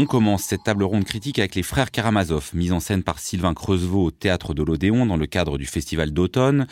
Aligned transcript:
On 0.00 0.06
commence 0.06 0.44
cette 0.44 0.62
table 0.62 0.84
ronde 0.84 1.02
critique 1.02 1.40
avec 1.40 1.56
les 1.56 1.64
frères 1.64 1.90
Karamazov, 1.90 2.50
mise 2.54 2.70
en 2.70 2.78
scène 2.78 3.02
par 3.02 3.18
Sylvain 3.18 3.52
Creusevaux 3.52 4.04
au 4.04 4.10
théâtre 4.12 4.54
de 4.54 4.62
l'Odéon 4.62 5.06
dans 5.06 5.16
le 5.16 5.26
cadre 5.26 5.58
du 5.58 5.66
festival 5.66 6.12
d'automne. 6.12 6.68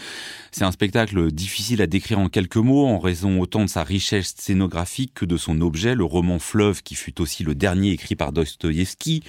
C'est 0.52 0.62
un 0.62 0.70
spectacle 0.70 1.32
difficile 1.32 1.82
à 1.82 1.88
décrire 1.88 2.20
en 2.20 2.28
quelques 2.28 2.54
mots 2.54 2.86
en 2.86 3.00
raison 3.00 3.40
autant 3.40 3.64
de 3.64 3.68
sa 3.68 3.82
richesse 3.82 4.32
scénographique 4.38 5.12
que 5.12 5.24
de 5.24 5.36
son 5.36 5.60
objet, 5.60 5.96
le 5.96 6.04
roman 6.04 6.38
Fleuve 6.38 6.84
qui 6.84 6.94
fut 6.94 7.20
aussi 7.20 7.42
le 7.42 7.56
dernier 7.56 7.90
écrit 7.90 8.14
par 8.14 8.30
Dostoïevski. 8.30 9.24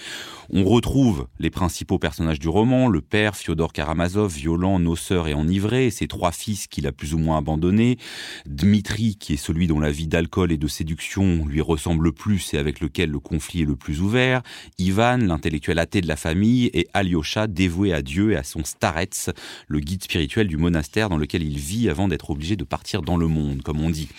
On 0.51 0.63
retrouve 0.63 1.27
les 1.39 1.49
principaux 1.49 1.97
personnages 1.97 2.39
du 2.39 2.49
roman, 2.49 2.89
le 2.89 3.01
père 3.01 3.35
Fyodor 3.35 3.73
Karamazov, 3.73 4.31
violent, 4.31 4.77
noceur 4.77 5.27
et 5.27 5.33
enivré, 5.33 5.89
ses 5.89 6.07
trois 6.07 6.31
fils 6.31 6.67
qu'il 6.67 6.85
a 6.85 6.91
plus 6.91 7.15
ou 7.15 7.17
moins 7.17 7.39
abandonnés, 7.39 7.97
Dmitri 8.45 9.15
qui 9.15 9.33
est 9.33 9.37
celui 9.37 9.65
dont 9.65 9.79
la 9.79 9.89
vie 9.89 10.07
d'alcool 10.07 10.51
et 10.51 10.57
de 10.57 10.67
séduction 10.67 11.47
lui 11.47 11.61
ressemble 11.61 12.03
le 12.03 12.11
plus 12.11 12.53
et 12.53 12.59
avec 12.59 12.79
lequel 12.79 13.09
le 13.09 13.19
conflit 13.19 13.63
est 13.63 13.65
le 13.65 13.75
plus 13.75 13.86
plus 13.87 14.01
ouvert, 14.01 14.41
Ivan, 14.79 15.15
l'intellectuel 15.15 15.79
athée 15.79 16.01
de 16.01 16.09
la 16.09 16.17
famille, 16.17 16.69
et 16.73 16.89
Alyosha, 16.93 17.47
dévoué 17.47 17.93
à 17.93 18.01
Dieu 18.01 18.33
et 18.33 18.35
à 18.35 18.43
son 18.43 18.65
starets, 18.65 19.31
le 19.69 19.79
guide 19.79 20.03
spirituel 20.03 20.49
du 20.49 20.57
monastère 20.57 21.07
dans 21.07 21.17
lequel 21.17 21.41
il 21.41 21.57
vit 21.57 21.87
avant 21.87 22.09
d'être 22.09 22.29
obligé 22.29 22.57
de 22.57 22.65
partir 22.65 23.01
dans 23.01 23.15
le 23.15 23.27
monde, 23.27 23.61
comme 23.61 23.79
on 23.79 23.89
dit. 23.89 24.09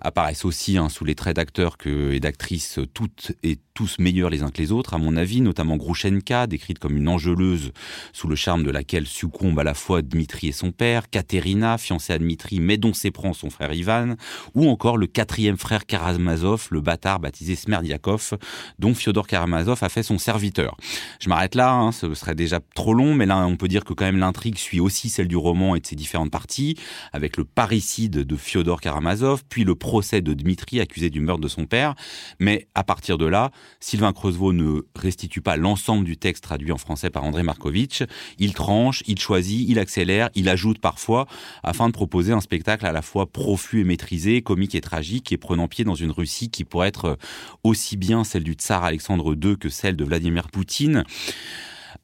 Apparaissent 0.00 0.44
aussi, 0.44 0.78
hein, 0.78 0.88
sous 0.88 1.04
les 1.04 1.16
traits 1.16 1.34
d'acteurs 1.34 1.76
et 1.84 2.20
d'actrices, 2.20 2.78
toutes 2.94 3.32
et 3.42 3.58
tous 3.74 3.98
meilleurs 3.98 4.30
les 4.30 4.42
uns 4.42 4.50
que 4.50 4.58
les 4.58 4.72
autres, 4.72 4.94
à 4.94 4.98
mon 4.98 5.16
avis, 5.16 5.40
notamment 5.40 5.76
Grushenka, 5.76 6.46
décrite 6.46 6.78
comme 6.78 6.96
une 6.96 7.08
angeleuse 7.08 7.72
sous 8.12 8.28
le 8.28 8.36
charme 8.36 8.62
de 8.62 8.70
laquelle 8.70 9.06
succombent 9.06 9.58
à 9.58 9.64
la 9.64 9.74
fois 9.74 10.02
Dmitri 10.02 10.48
et 10.48 10.52
son 10.52 10.70
père, 10.70 11.10
Katerina, 11.10 11.78
fiancée 11.78 12.12
à 12.12 12.18
Dmitri, 12.18 12.60
mais 12.60 12.76
dont 12.76 12.94
s'éprend 12.94 13.32
son 13.32 13.50
frère 13.50 13.72
Ivan, 13.72 14.14
ou 14.54 14.68
encore 14.68 14.96
le 14.96 15.06
quatrième 15.06 15.56
frère 15.56 15.84
Karamazov, 15.86 16.68
le 16.70 16.80
bâtard 16.80 17.20
baptisé 17.20 17.56
Smerdiakov, 17.56 18.38
dont 18.78 18.94
Fyodor 19.00 19.26
Karamazov 19.26 19.78
a 19.82 19.88
fait 19.88 20.02
son 20.02 20.18
serviteur. 20.18 20.76
Je 21.20 21.28
m'arrête 21.28 21.54
là, 21.54 21.72
hein, 21.72 21.92
ce 21.92 22.12
serait 22.14 22.34
déjà 22.34 22.60
trop 22.74 22.94
long, 22.94 23.14
mais 23.14 23.26
là 23.26 23.46
on 23.46 23.56
peut 23.56 23.68
dire 23.68 23.84
que 23.84 23.94
quand 23.94 24.04
même 24.04 24.18
l'intrigue 24.18 24.58
suit 24.58 24.80
aussi 24.80 25.08
celle 25.08 25.28
du 25.28 25.36
roman 25.36 25.74
et 25.74 25.80
de 25.80 25.86
ses 25.86 25.96
différentes 25.96 26.30
parties, 26.30 26.76
avec 27.12 27.36
le 27.36 27.44
parricide 27.44 28.10
de 28.10 28.36
Fyodor 28.36 28.80
Karamazov, 28.80 29.42
puis 29.48 29.64
le 29.64 29.74
procès 29.74 30.20
de 30.20 30.34
Dmitri 30.34 30.80
accusé 30.80 31.08
du 31.10 31.20
meurtre 31.20 31.40
de 31.40 31.48
son 31.48 31.64
père. 31.64 31.94
Mais 32.38 32.68
à 32.74 32.84
partir 32.84 33.16
de 33.16 33.26
là, 33.26 33.50
Sylvain 33.80 34.12
Creusevaux 34.12 34.52
ne 34.52 34.82
restitue 34.94 35.40
pas 35.40 35.56
l'ensemble 35.56 36.04
du 36.04 36.16
texte 36.16 36.44
traduit 36.44 36.72
en 36.72 36.78
français 36.78 37.10
par 37.10 37.24
André 37.24 37.42
Markovitch. 37.42 38.02
Il 38.38 38.52
tranche, 38.52 39.02
il 39.06 39.18
choisit, 39.18 39.68
il 39.68 39.78
accélère, 39.78 40.28
il 40.34 40.48
ajoute 40.48 40.78
parfois, 40.78 41.26
afin 41.62 41.88
de 41.88 41.92
proposer 41.92 42.32
un 42.32 42.40
spectacle 42.40 42.84
à 42.86 42.92
la 42.92 43.02
fois 43.02 43.26
profus 43.26 43.80
et 43.80 43.84
maîtrisé, 43.84 44.42
comique 44.42 44.74
et 44.74 44.80
tragique, 44.80 45.32
et 45.32 45.38
prenant 45.38 45.68
pied 45.68 45.84
dans 45.84 45.94
une 45.94 46.10
Russie 46.10 46.50
qui 46.50 46.64
pourrait 46.64 46.88
être 46.88 47.18
aussi 47.64 47.96
bien 47.96 48.24
celle 48.24 48.44
du 48.44 48.52
tsar 48.52 48.84
Alexandre 48.90 49.34
II 49.34 49.56
que 49.56 49.68
celle 49.68 49.96
de 49.96 50.04
Vladimir 50.04 50.48
Poutine. 50.48 51.04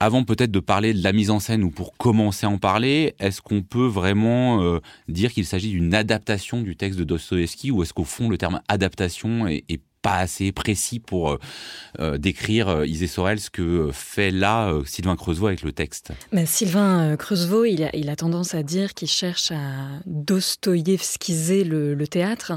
Avant 0.01 0.25
peut-être 0.25 0.51
de 0.51 0.61
parler 0.61 0.93
de 0.93 1.03
la 1.03 1.13
mise 1.13 1.31
en 1.31 1.41
scène 1.41 1.63
ou 1.63 1.71
pour 1.71 1.97
commencer 1.97 2.47
à 2.47 2.51
en 2.51 2.59
parler, 2.59 3.15
est-ce 3.19 3.41
qu'on 3.41 3.63
peut 3.63 3.87
vraiment 3.87 4.63
euh, 4.63 4.81
dire 5.09 5.33
qu'il 5.33 5.47
s'agit 5.47 5.71
d'une 5.71 5.95
adaptation 5.95 6.61
du 6.61 6.77
texte 6.77 6.99
de 6.99 7.05
Dostoevsky 7.05 7.71
ou 7.71 7.83
est-ce 7.83 7.95
qu'au 7.95 8.05
fond 8.05 8.29
le 8.29 8.37
terme 8.37 8.61
adaptation 8.69 9.47
est, 9.47 9.65
est 9.69 9.81
pas 10.07 10.19
assez 10.19 10.53
précis 10.53 11.01
pour 11.01 11.33
euh, 11.33 11.39
euh, 11.99 12.17
décrire 12.17 12.69
euh, 12.69 12.87
Isée 12.87 13.09
Sorel 13.09 13.41
ce 13.41 13.51
que 13.51 13.91
fait 13.93 14.31
là 14.31 14.73
Sylvain 14.85 15.17
Creusevaux 15.17 15.49
avec 15.49 15.63
le 15.63 15.73
texte. 15.73 16.13
Mais 16.31 16.47
Sylvain 16.47 17.17
Creusevaux, 17.17 17.65
il 17.65 17.83
a, 17.83 17.91
il 17.93 18.09
a 18.09 18.15
tendance 18.15 18.55
à 18.55 18.63
dire 18.63 18.95
qu'il 18.95 19.09
cherche 19.09 19.51
à 19.51 19.57
dostoïevskiser 20.07 21.65
le, 21.65 21.97
le, 21.97 22.07
théâtre, 22.07 22.53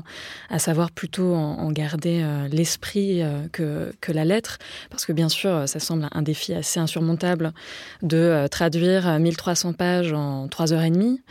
à 0.52 0.60
savoir 0.60 0.92
plutôt 0.92 1.34
en, 1.34 1.72
garder 1.72 2.24
l'esprit 2.52 3.22
que, 3.52 3.94
que 4.02 4.12
la 4.12 4.26
lettre, 4.26 4.58
parce 4.90 5.06
que 5.06 5.14
bien 5.14 5.30
sûr, 5.30 5.68
ça 5.68 5.80
semble 5.80 6.08
un 6.12 6.22
défi 6.22 6.54
assez 6.54 6.80
insurmontable 6.80 7.54
de 8.02 8.48
traduire 8.50 9.20
1300 9.20 9.74
pages 9.74 10.14
en 10.14 10.48
3 10.48 10.74
heures 10.74 10.84
et 10.84 10.90
demie, 10.90 11.22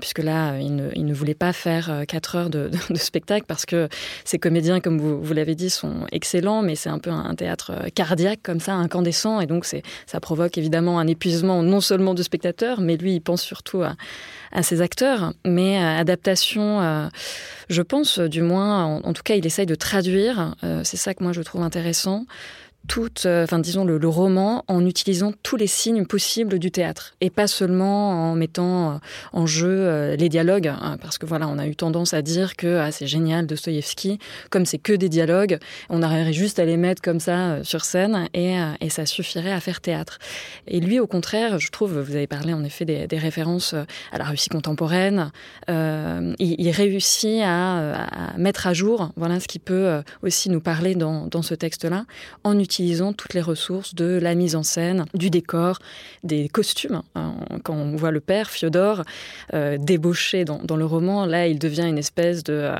puisque 0.00 0.20
là, 0.20 0.58
il 0.58 0.74
ne, 0.74 0.90
il 0.94 1.04
ne 1.04 1.14
voulait 1.14 1.34
pas 1.34 1.52
faire 1.52 2.04
4 2.06 2.36
heures 2.36 2.50
de 2.50 2.70
spectacle, 2.94 3.46
parce 3.46 3.66
que 3.66 3.88
ces 4.24 4.38
comédiens, 4.38 4.80
comme 4.80 4.98
vous, 4.98 5.22
vous 5.22 5.32
l'avez 5.34 5.53
dit, 5.54 5.70
sont 5.70 6.06
excellents, 6.12 6.62
mais 6.62 6.74
c'est 6.74 6.88
un 6.88 6.98
peu 6.98 7.10
un 7.10 7.34
théâtre 7.34 7.72
euh, 7.72 7.88
cardiaque 7.94 8.40
comme 8.42 8.60
ça, 8.60 8.74
incandescent, 8.74 9.40
et 9.40 9.46
donc 9.46 9.64
ça 9.64 10.20
provoque 10.20 10.58
évidemment 10.58 10.98
un 10.98 11.06
épuisement 11.06 11.62
non 11.62 11.80
seulement 11.80 12.14
du 12.14 12.22
spectateur, 12.22 12.80
mais 12.80 12.96
lui, 12.96 13.14
il 13.14 13.20
pense 13.20 13.42
surtout 13.42 13.82
à, 13.82 13.94
ses 14.62 14.82
acteurs. 14.82 15.32
Mais 15.44 15.78
euh, 15.78 15.98
adaptation, 15.98 16.80
euh, 16.80 17.08
je 17.68 17.82
pense, 17.82 18.18
du 18.18 18.42
moins, 18.42 18.84
en, 18.84 19.00
en, 19.02 19.12
tout 19.12 19.22
cas, 19.22 19.34
il 19.34 19.46
essaye 19.46 19.66
de 19.66 19.74
traduire. 19.74 20.54
C'est 20.84 20.96
ça 20.96 21.14
que 21.14 21.22
moi 21.22 21.32
je 21.32 21.42
trouve 21.42 21.62
intéressant 21.62 22.26
toute, 22.86 23.24
euh, 23.24 23.44
enfin 23.44 23.58
disons 23.58 23.84
le, 23.84 24.04
roman 24.04 24.64
en 24.68 24.84
utilisant 24.84 25.32
tous 25.42 25.56
les 25.56 25.66
signes 25.66 26.04
possibles 26.04 26.58
du 26.58 26.70
théâtre 26.70 27.14
et 27.20 27.30
pas 27.30 27.46
seulement 27.46 28.30
en 28.30 28.34
mettant 28.34 28.92
euh, 28.92 28.96
en 29.32 29.46
jeu 29.46 29.68
euh, 29.70 30.16
les 30.16 30.28
dialogues 30.28 30.68
hein, 30.68 30.98
parce 31.00 31.16
que 31.16 31.24
voilà 31.24 31.48
on 31.48 31.58
a 31.58 31.66
eu 31.66 31.74
tendance 31.74 32.12
à 32.12 32.20
dire 32.20 32.56
que 32.56 32.78
ah, 32.78 32.92
c'est 32.92 33.06
génial 33.06 33.46
Dostoïevski 33.46 34.18
comme 34.50 34.66
c'est 34.66 34.78
que 34.78 34.92
des 34.92 35.08
dialogues 35.08 35.58
on 35.88 36.02
aurait 36.02 36.32
juste 36.32 36.58
à 36.58 36.66
les 36.66 36.76
mettre 36.76 37.00
comme 37.00 37.20
ça 37.20 37.64
sur 37.64 37.84
scène 37.84 38.28
et, 38.34 38.54
ça 38.90 39.06
suffirait 39.06 39.50
à 39.50 39.58
faire 39.58 39.80
théâtre. 39.80 40.18
Et 40.68 40.78
lui 40.78 41.00
au 41.00 41.06
contraire 41.06 41.58
je 41.58 41.70
trouve 41.70 41.98
vous 41.98 42.14
avez 42.14 42.26
parlé 42.26 42.52
en 42.52 42.62
effet 42.62 42.84
des, 42.84 43.18
références 43.18 43.74
à 44.12 44.18
la 44.18 44.24
Russie 44.24 44.50
contemporaine 44.50 45.32
il, 45.68 46.70
réussit 46.70 47.40
à, 47.42 48.34
mettre 48.36 48.66
à 48.66 48.74
jour 48.74 49.10
voilà 49.16 49.40
ce 49.40 49.48
qui 49.48 49.58
peut 49.58 50.02
aussi 50.22 50.50
nous 50.50 50.60
parler 50.60 50.94
dans, 50.94 51.26
dans 51.26 51.42
ce 51.42 51.54
texte 51.54 51.84
là 51.84 52.04
en 52.44 52.58
utilisant 52.58 52.73
utilisant 52.74 53.12
toutes 53.12 53.34
les 53.34 53.40
ressources 53.40 53.94
de 53.94 54.18
la 54.20 54.34
mise 54.34 54.56
en 54.56 54.64
scène, 54.64 55.04
du 55.14 55.30
décor, 55.30 55.78
des 56.24 56.48
costumes. 56.48 57.02
Quand 57.62 57.74
on 57.74 57.94
voit 57.94 58.10
le 58.10 58.18
père, 58.20 58.50
Fyodor, 58.50 59.04
euh, 59.52 59.78
débauché 59.78 60.44
dans, 60.44 60.58
dans 60.58 60.76
le 60.76 60.84
roman, 60.84 61.24
là, 61.24 61.46
il 61.46 61.60
devient 61.60 61.86
une 61.86 61.98
espèce 61.98 62.42
de, 62.42 62.52
euh, 62.52 62.74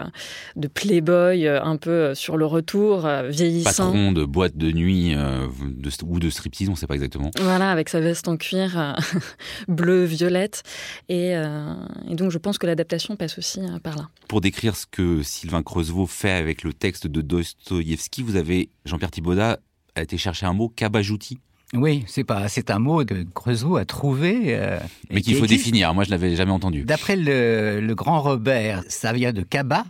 de 0.57 0.67
playboy 0.67 1.47
euh, 1.47 1.63
un 1.63 1.77
peu 1.77 2.13
sur 2.15 2.37
le 2.37 2.45
retour, 2.45 3.07
euh, 3.07 3.29
vieillissant. 3.29 3.93
Patron 3.93 4.11
de 4.11 4.25
boîte 4.25 4.57
de 4.57 4.73
nuit 4.73 5.15
euh, 5.15 5.47
de, 5.65 5.91
ou 6.05 6.19
de 6.19 6.29
striptease, 6.29 6.69
on 6.69 6.73
ne 6.73 6.77
sait 6.77 6.89
pas 6.89 6.95
exactement. 6.95 7.31
Voilà, 7.41 7.71
avec 7.71 7.89
sa 7.89 8.01
veste 8.01 8.27
en 8.27 8.37
cuir 8.37 8.77
euh, 8.77 8.93
bleu, 9.69 10.05
violette. 10.05 10.65
Et, 11.09 11.37
euh, 11.37 11.75
et 12.11 12.17
donc, 12.17 12.33
je 12.33 12.39
pense 12.39 12.59
que 12.59 12.67
l'adaptation 12.67 13.15
passe 13.15 13.39
aussi 13.39 13.61
euh, 13.61 13.79
par 13.79 13.97
là. 13.97 14.09
Pour 14.27 14.41
décrire 14.41 14.75
ce 14.75 14.87
que 14.87 15.23
Sylvain 15.23 15.63
Creusevaux 15.63 16.07
fait 16.07 16.33
avec 16.33 16.65
le 16.65 16.73
texte 16.73 17.07
de 17.07 17.21
Dostoïevski, 17.21 18.23
vous 18.25 18.35
avez, 18.35 18.71
Jean-Pierre 18.85 19.13
Thibaudat, 19.13 19.61
a 19.95 20.03
été 20.03 20.19
chercher 20.19 20.47
un 20.47 20.53
mot 20.53 20.69
cabajouti. 20.69 21.39
Oui, 21.73 22.05
c'est 22.07 22.25
pas 22.25 22.49
c'est 22.49 22.71
un 22.71 22.79
mot 22.79 23.05
que 23.05 23.25
Creusot 23.35 23.77
a 23.77 23.85
trouvé 23.85 24.55
euh, 24.55 24.79
mais 25.11 25.23
qu'il 25.23 25.35
faut 25.35 25.45
existe. 25.45 25.65
définir. 25.65 25.93
Moi, 25.95 26.05
je 26.05 26.11
l'avais 26.11 26.37
jamais 26.37 26.53
entendu. 26.53 26.85
D'après 26.85 27.17
le, 27.17 27.81
le 27.81 27.95
grand 27.95 28.21
Robert, 28.21 28.85
ça 28.89 29.13
vient 29.13 29.33
de 29.33 29.43
Kaba 29.43 29.85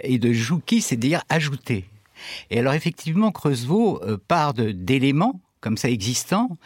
et 0.00 0.18
de 0.18 0.32
Jouki, 0.32 0.80
c'est 0.80 0.96
dire 0.96 1.22
ajouter. 1.28 1.84
Et 2.50 2.58
alors 2.60 2.72
effectivement, 2.72 3.30
Creusot 3.30 4.02
euh, 4.04 4.16
part 4.28 4.54
d'éléments 4.54 5.40
comme 5.60 5.76
ça 5.76 5.90
existants 5.90 6.56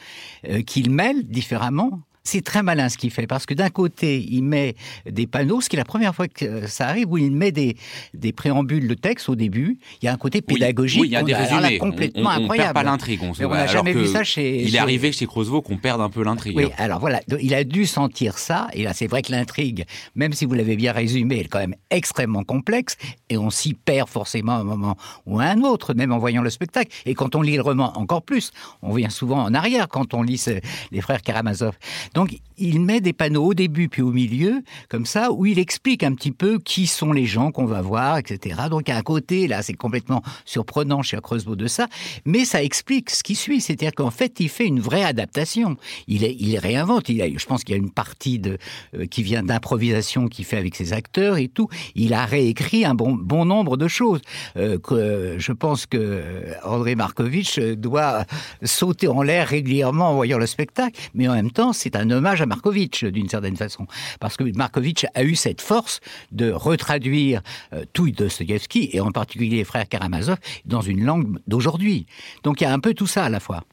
euh, 0.49 0.63
qu'il 0.63 0.91
mêle 0.91 1.27
différemment 1.27 2.01
c'est 2.23 2.45
très 2.45 2.63
malin 2.63 2.89
ce 2.89 2.99
qu'il 2.99 3.11
fait 3.11 3.27
parce 3.27 3.47
que 3.47 3.55
d'un 3.55 3.71
côté 3.71 4.25
il 4.29 4.43
met 4.43 4.75
des 5.11 5.27
panneaux 5.27 5.61
ce 5.61 5.69
qui 5.69 5.77
est 5.77 5.79
la 5.79 5.85
première 5.85 6.15
fois 6.15 6.29
que 6.29 6.67
ça 6.67 6.89
arrive 6.89 7.11
où 7.11 7.19
il 7.19 7.31
met 7.33 7.53
des, 7.53 7.77
des 8.15 8.33
préambules 8.33 8.89
de 8.89 8.95
texte 8.95 9.29
au 9.29 9.37
début. 9.37 9.79
Il 10.03 10.07
y 10.07 10.09
a 10.09 10.13
un 10.13 10.17
côté 10.17 10.43
pédagogique 10.43 11.01
oui, 11.01 11.09
oui, 11.09 11.09
il 11.09 11.13
y 11.13 11.17
a 11.17 11.23
des 11.23 11.35
résumés. 11.35 11.79
complètement 11.79 12.31
on, 12.31 12.33
on, 12.33 12.37
on 12.37 12.43
incroyable. 12.43 12.75
pas 12.75 12.83
l'intrigue 12.83 13.21
on, 13.23 13.31
on 13.31 13.67
jamais 13.67 13.93
vu 13.93 14.07
ça 14.07 14.25
chez 14.25 14.63
il 14.63 14.75
est 14.75 14.79
arrivé 14.79 15.13
chez 15.13 15.27
Creusevaux 15.27 15.63
qu'on 15.63 15.77
perde 15.77 16.01
un 16.01 16.11
peu 16.11 16.23
l'intrigue. 16.23 16.57
Oui 16.57 16.67
alors 16.77 17.01
voilà 17.01 17.21
il 17.41 17.55
a 17.55 17.65
dû 17.65 17.87
sentir 17.87 18.39
ça 18.39 18.69
et 18.75 18.83
là 18.85 18.93
c'est 18.93 19.07
vrai 19.07 19.23
que 19.23 19.33
l'intrigue 19.33 19.85
même 20.15 20.33
si 20.33 20.45
vous 20.45 20.55
l'avez 20.55 20.77
bien 20.77 20.93
résumé 20.93 21.37
elle 21.37 21.47
est 21.47 21.49
quand 21.49 21.59
même 21.59 21.77
extrêmement 21.91 22.45
complexe 22.45 22.97
et 23.29 23.39
on 23.39 23.51
s'y 23.51 23.75
perd 23.75 24.09
forcément 24.09 24.53
un 24.53 24.65
moment 24.65 24.97
ou 25.27 25.41
un 25.41 25.63
autre 25.63 25.95
même 25.95 26.13
en 26.13 26.19
voyant 26.19 26.43
le 26.43 26.51
spectacle. 26.51 26.91
Et 27.07 27.15
quand 27.15 27.35
on 27.35 27.43
lit 27.43 27.57
le 27.57 27.63
roman 27.63 27.97
encore 27.97 28.23
plus 28.23 28.53
on 28.83 28.93
vient 28.93 29.11
souvent 29.11 29.43
en 29.43 29.55
arrière 29.55 29.89
quand 29.89 30.15
on 30.15 30.23
lit 30.23 30.39
ce, 30.39 30.61
les 30.93 31.01
frères 31.01 31.23
Karamazov 31.23 31.77
donc 32.15 32.39
il 32.59 32.81
met 32.81 33.01
des 33.01 33.13
panneaux 33.13 33.47
au 33.47 33.55
début 33.55 33.89
puis 33.89 34.03
au 34.03 34.13
milieu 34.13 34.63
comme 34.89 35.07
ça 35.07 35.33
où 35.33 35.47
il 35.47 35.59
explique 35.59 36.03
un 36.03 36.15
petit 36.15 36.33
peu 36.33 36.59
qui 36.59 36.87
sont 36.87 37.13
les 37.13 37.27
gens 37.27 37.53
qu'on 37.53 37.67
va 37.67 37.81
voir 37.81 38.19
etc 38.19 38.63
donc 38.71 38.89
à 38.89 39.01
côté 39.03 39.47
là 39.47 39.63
c'est 39.63 39.75
complètement 39.75 40.23
surprenant 40.45 41.03
chez 41.03 41.19
Creusbeau 41.21 41.57
de 41.57 41.67
ça 41.67 41.89
mais 42.25 42.45
ça 42.45 42.63
explique 42.63 43.11
ce 43.11 43.23
qui 43.23 43.35
suit. 43.35 43.61
C'est 43.61 43.75
à 43.75 43.77
dire 43.77 43.93
qu'en 43.95 44.11
fait 44.11 44.41
il 44.41 44.49
fait 44.49 44.67
une 44.67 44.81
vraie 44.81 45.05
adaptation. 45.05 45.77
Il 46.09 46.59
réinvente. 46.59 47.09
Je 47.09 47.47
pense 47.47 47.65
qu'il 47.65 47.75
y 47.75 47.79
a 47.79 47.81
une 47.81 47.91
partie 47.91 48.41
euh, 48.47 49.07
qui 49.07 49.23
vient 49.23 49.43
d'improvisation 49.43 50.29
qui 50.29 50.45
fait 50.45 50.57
avec 50.57 50.75
ses 50.75 50.93
acteurs 50.93 51.37
et 51.37 51.49
tout. 51.49 51.69
Il 51.95 52.15
a 52.15 52.25
réécrit 52.25 52.85
un 52.85 52.95
bon 52.95 53.45
nombre 53.45 53.77
de 53.77 53.89
choses 53.89 54.21
euh, 54.57 54.79
euh, 54.93 55.37
je 55.39 55.53
pense 55.53 55.87
que 55.87 55.99
euh, 56.01 56.55
André 56.65 56.95
Markovitch 56.95 57.59
doit 57.59 58.25
sauter 58.63 59.09
en 59.09 59.23
l'air 59.23 59.49
régulièrement 59.49 60.11
en 60.11 60.15
voyant 60.15 60.39
le 60.39 60.47
spectacle. 60.47 61.01
Mais 61.15 61.29
en 61.29 61.35
même 61.35 61.51
temps 61.51 61.73
c'est 61.73 61.97
un 61.97 62.00
un 62.01 62.11
hommage 62.11 62.43
à 62.43 62.47
Markovitch 62.47 63.05
d'une 63.05 63.29
certaine 63.29 63.57
façon, 63.57 63.87
parce 64.19 64.37
que 64.37 64.45
Markovitch 64.57 65.07
a 65.15 65.23
eu 65.23 65.35
cette 65.35 65.61
force 65.61 66.01
de 66.33 66.51
retraduire 66.51 67.43
euh, 67.73 67.85
tout 67.93 68.11
Dostoïevski 68.11 68.91
et 68.93 69.01
en 69.01 69.13
particulier 69.13 69.59
les 69.59 69.65
frères 69.65 69.89
Karamazov 69.89 70.39
dans 70.65 70.81
une 70.81 71.05
langue 71.05 71.39
d'aujourd'hui. 71.47 72.07
Donc 72.43 72.61
il 72.61 72.65
y 72.65 72.67
a 72.67 72.73
un 72.73 72.81
peu 72.81 72.95
tout 72.95 73.07
ça 73.07 73.25
à 73.25 73.29
la 73.29 73.41
fois. 73.41 73.65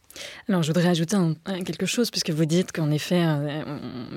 Alors, 0.49 0.63
je 0.63 0.67
voudrais 0.67 0.87
ajouter 0.87 1.17
quelque 1.65 1.85
chose, 1.85 2.11
puisque 2.11 2.29
vous 2.29 2.45
dites 2.45 2.71
qu'en 2.71 2.91
effet, 2.91 3.23
euh, 3.25 3.63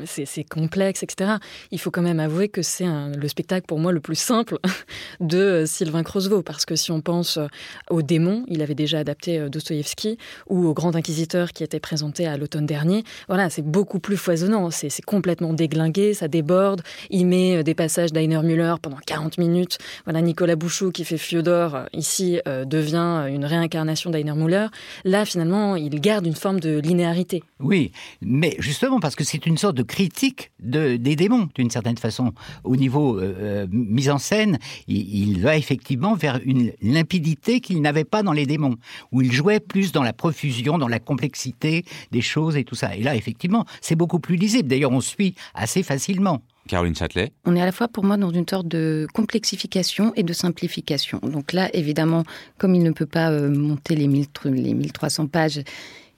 c'est 0.04 0.44
complexe, 0.44 1.02
etc. 1.02 1.32
Il 1.70 1.80
faut 1.80 1.90
quand 1.90 2.02
même 2.02 2.20
avouer 2.20 2.48
que 2.48 2.62
c'est 2.62 2.86
le 2.86 3.28
spectacle, 3.28 3.66
pour 3.66 3.78
moi, 3.78 3.92
le 3.92 4.00
plus 4.00 4.18
simple 4.18 4.58
de 5.20 5.38
euh, 5.38 5.66
Sylvain 5.66 6.02
Crosvaux, 6.02 6.42
parce 6.42 6.64
que 6.64 6.76
si 6.76 6.92
on 6.92 7.00
pense 7.00 7.36
euh, 7.36 7.46
au 7.90 8.02
démon, 8.02 8.44
il 8.48 8.62
avait 8.62 8.74
déjà 8.74 8.98
adapté 8.98 9.48
Dostoïevski, 9.48 10.18
ou 10.48 10.66
au 10.66 10.74
Grand 10.74 10.96
Inquisiteur 10.96 11.52
qui 11.52 11.64
était 11.64 11.80
présenté 11.80 12.26
à 12.26 12.36
l'automne 12.36 12.66
dernier, 12.66 13.04
voilà, 13.28 13.50
c'est 13.50 13.62
beaucoup 13.62 14.00
plus 14.00 14.16
foisonnant, 14.16 14.70
c'est 14.70 14.90
complètement 15.02 15.52
déglingué, 15.52 16.14
ça 16.14 16.28
déborde, 16.28 16.82
il 17.10 17.26
met 17.26 17.62
des 17.64 17.74
passages 17.74 18.12
d'Ainer 18.12 18.42
Müller 18.42 18.74
pendant 18.80 18.98
40 19.06 19.38
minutes. 19.38 19.78
Voilà, 20.04 20.20
Nicolas 20.20 20.56
Bouchou, 20.56 20.90
qui 20.90 21.04
fait 21.04 21.18
Fiodor, 21.18 21.84
ici, 21.92 22.40
devient 22.46 23.26
une 23.28 23.44
réincarnation 23.44 24.10
d'Ainer 24.10 24.34
Müller. 24.34 24.66
Là, 25.04 25.24
finalement, 25.24 25.76
il 25.76 25.89
il 25.92 26.00
garde 26.00 26.26
une 26.26 26.34
forme 26.34 26.60
de 26.60 26.78
linéarité. 26.78 27.42
Oui, 27.58 27.92
mais 28.20 28.56
justement 28.58 29.00
parce 29.00 29.16
que 29.16 29.24
c'est 29.24 29.46
une 29.46 29.58
sorte 29.58 29.76
de 29.76 29.82
critique 29.82 30.50
de, 30.60 30.96
des 30.96 31.16
démons, 31.16 31.48
d'une 31.54 31.70
certaine 31.70 31.98
façon. 31.98 32.32
Au 32.64 32.76
niveau 32.76 33.18
euh, 33.18 33.34
euh, 33.38 33.66
mise 33.70 34.10
en 34.10 34.18
scène, 34.18 34.58
il, 34.88 35.40
va 35.40 35.56
effectivement 35.56 36.14
vers 36.14 36.40
une 36.44 36.72
limpidité 36.82 37.60
qu'il 37.60 37.80
n'avait 37.80 38.04
pas 38.04 38.22
dans 38.22 38.32
les 38.32 38.46
démons, 38.46 38.76
où 39.12 39.22
il 39.22 39.32
jouait 39.32 39.60
plus 39.60 39.92
dans 39.92 40.02
la 40.02 40.12
profusion, 40.12 40.78
dans 40.78 40.88
la 40.88 40.98
complexité 40.98 41.84
des 42.10 42.20
choses 42.20 42.56
et 42.56 42.64
tout 42.64 42.74
ça. 42.74 42.96
Et 42.96 43.02
là, 43.02 43.16
effectivement, 43.16 43.64
c'est 43.80 43.96
beaucoup 43.96 44.20
plus 44.20 44.36
lisible. 44.36 44.68
D'ailleurs, 44.68 44.92
on 44.92 45.00
suit 45.00 45.34
assez 45.54 45.82
facilement. 45.82 46.42
Caroline 46.68 46.94
Châtelet 46.94 47.32
On 47.44 47.56
est 47.56 47.62
à 47.62 47.64
la 47.64 47.72
fois 47.72 47.88
pour 47.88 48.04
moi 48.04 48.16
dans 48.16 48.30
une 48.30 48.46
sorte 48.48 48.68
de 48.68 49.06
complexification 49.12 50.12
et 50.16 50.22
de 50.22 50.32
simplification. 50.32 51.18
Donc 51.22 51.52
là, 51.52 51.68
évidemment, 51.74 52.24
comme 52.58 52.74
il 52.74 52.82
ne 52.82 52.92
peut 52.92 53.06
pas 53.06 53.30
euh, 53.30 53.50
monter 53.50 53.96
les, 53.96 54.06
1300 54.06 55.26
pages, 55.26 55.62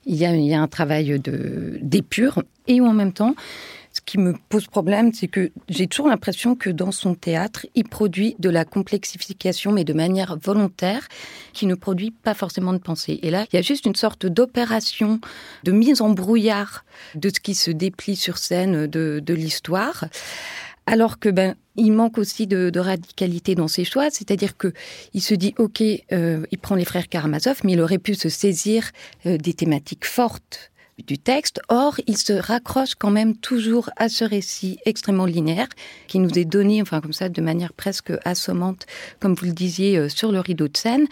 il 0.05 0.15
y 0.15 0.25
a, 0.25 0.61
un 0.61 0.67
travail 0.67 1.19
d'épure 1.81 2.43
et 2.67 2.81
en 2.81 2.93
même 2.93 3.13
temps, 3.13 3.35
ce 3.93 4.01
qui 4.01 4.17
me 4.17 4.33
pose 4.49 4.65
problème, 4.65 5.13
c'est 5.13 5.27
que 5.27 5.51
j'ai 5.69 5.85
toujours 5.85 6.07
l'impression 6.07 6.55
que 6.55 6.71
dans 6.71 6.91
son 6.91 7.13
théâtre, 7.13 7.67
il 7.75 7.87
produit 7.87 8.35
de 8.39 8.49
la 8.49 8.65
complexification, 8.65 9.71
mais 9.71 9.83
de 9.83 9.93
manière 9.93 10.35
volontaire, 10.41 11.07
qui 11.53 11.67
ne 11.67 11.75
produit 11.75 12.09
pas 12.09 12.33
forcément 12.33 12.73
de 12.73 12.79
pensée. 12.79 13.19
Et 13.21 13.29
là, 13.29 13.45
il 13.53 13.55
y 13.55 13.59
a 13.59 13.61
juste 13.61 13.85
une 13.85 13.93
sorte 13.93 14.25
d'opération 14.25 15.21
de 15.63 15.71
mise 15.71 16.01
en 16.01 16.09
brouillard 16.09 16.85
de 17.13 17.29
ce 17.29 17.39
qui 17.39 17.53
se 17.53 17.69
déplie 17.69 18.15
sur 18.15 18.39
scène 18.39 18.87
de, 18.87 19.33
l'histoire. 19.33 20.05
Alors 20.87 21.19
que 21.19 21.29
ben 21.29 21.55
il 21.75 21.93
manque 21.93 22.17
aussi 22.17 22.47
de, 22.47 22.77
radicalité 22.79 23.53
dans 23.53 23.67
ses 23.67 23.85
choix, 23.85 24.09
c'est-à-dire 24.09 24.57
que 24.57 24.73
il 25.13 25.21
se 25.21 25.35
dit 25.35 25.53
ok, 25.59 25.81
euh, 26.11 26.45
il 26.51 26.57
prend 26.57 26.75
les 26.75 26.85
frères 26.85 27.07
Karamazov, 27.07 27.61
mais 27.63 27.73
il 27.73 27.81
aurait 27.81 27.99
pu 27.99 28.15
se 28.15 28.29
saisir 28.29 28.89
euh, 29.25 29.37
des 29.37 29.53
thématiques 29.53 30.05
fortes 30.05 30.71
du 31.05 31.17
texte. 31.17 31.61
Or, 31.69 31.99
il 32.07 32.17
se 32.17 32.33
raccroche 32.33 32.95
quand 32.95 33.11
même 33.11 33.35
toujours 33.35 33.89
à 33.97 34.09
ce 34.09 34.23
récit 34.23 34.77
extrêmement 34.85 35.25
linéaire 35.25 35.67
qui 36.07 36.19
nous 36.19 36.37
est 36.37 36.45
donné, 36.45 36.81
enfin 36.81 37.01
comme 37.01 37.13
ça, 37.13 37.29
de 37.29 37.41
manière 37.41 37.73
presque 37.73 38.13
assommante, 38.25 38.85
comme 39.19 39.33
vous 39.33 39.45
le 39.45 39.53
disiez, 39.53 39.97
euh, 39.97 40.09
sur 40.09 40.31
le 40.31 40.39
rideau 40.39 40.67
de 40.67 40.77
scène. 40.77 41.07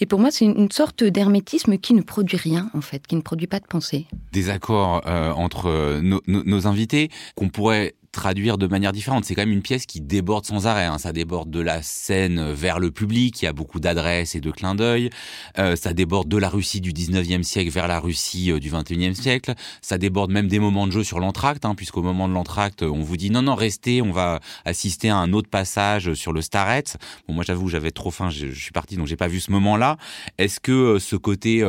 Et 0.00 0.06
pour 0.06 0.18
moi, 0.18 0.30
c'est 0.30 0.44
une 0.44 0.70
sorte 0.70 1.04
d'hermétisme 1.04 1.78
qui 1.78 1.94
ne 1.94 2.02
produit 2.02 2.38
rien, 2.38 2.70
en 2.74 2.80
fait, 2.80 3.06
qui 3.06 3.16
ne 3.16 3.22
produit 3.22 3.46
pas 3.46 3.60
de 3.60 3.66
pensée. 3.66 4.06
Des 4.32 4.50
accords 4.50 5.02
euh, 5.06 5.30
entre 5.32 5.66
euh, 5.66 6.00
nos 6.26 6.66
invités 6.66 7.10
qu'on 7.34 7.48
pourrait 7.48 7.94
traduire 8.12 8.58
de 8.58 8.66
manière 8.66 8.92
différente. 8.92 9.24
C'est 9.24 9.34
quand 9.34 9.42
même 9.42 9.52
une 9.52 9.62
pièce 9.62 9.86
qui 9.86 10.00
déborde 10.00 10.46
sans 10.46 10.66
arrêt. 10.66 10.84
Hein. 10.84 10.98
Ça 10.98 11.12
déborde 11.12 11.50
de 11.50 11.60
la 11.60 11.82
scène 11.82 12.52
vers 12.52 12.78
le 12.78 12.90
public, 12.90 13.42
il 13.42 13.44
y 13.44 13.48
a 13.48 13.52
beaucoup 13.52 13.80
d'adresses 13.80 14.34
et 14.34 14.40
de 14.40 14.50
clins 14.50 14.74
d'œil. 14.74 15.10
Euh, 15.58 15.76
ça 15.76 15.92
déborde 15.92 16.28
de 16.28 16.36
la 16.36 16.48
Russie 16.48 16.80
du 16.80 16.92
19e 16.92 17.42
siècle 17.42 17.70
vers 17.70 17.88
la 17.88 18.00
Russie 18.00 18.50
euh, 18.52 18.58
du 18.58 18.70
21e 18.70 19.14
siècle. 19.14 19.54
Ça 19.82 19.98
déborde 19.98 20.30
même 20.30 20.48
des 20.48 20.58
moments 20.58 20.86
de 20.86 20.92
jeu 20.92 21.04
sur 21.04 21.20
l'entracte, 21.20 21.64
hein, 21.64 21.74
puisqu'au 21.74 22.02
moment 22.02 22.28
de 22.28 22.34
l'entracte, 22.34 22.82
on 22.82 23.02
vous 23.02 23.16
dit 23.16 23.30
non, 23.30 23.42
non, 23.42 23.54
restez, 23.54 24.02
on 24.02 24.12
va 24.12 24.40
assister 24.64 25.10
à 25.10 25.16
un 25.16 25.32
autre 25.32 25.50
passage 25.50 26.14
sur 26.14 26.32
le 26.32 26.42
Starret. 26.42 26.84
Bon, 27.26 27.34
moi 27.34 27.44
j'avoue, 27.44 27.68
j'avais 27.68 27.90
trop 27.90 28.10
faim, 28.10 28.30
je, 28.30 28.46
suis 28.48 28.72
parti, 28.72 28.96
donc 28.96 29.06
j'ai 29.06 29.16
pas 29.16 29.28
vu 29.28 29.40
ce 29.40 29.50
moment-là. 29.52 29.96
Est-ce 30.38 30.60
que 30.60 30.72
euh, 30.72 30.98
ce 30.98 31.16
côté 31.16 31.64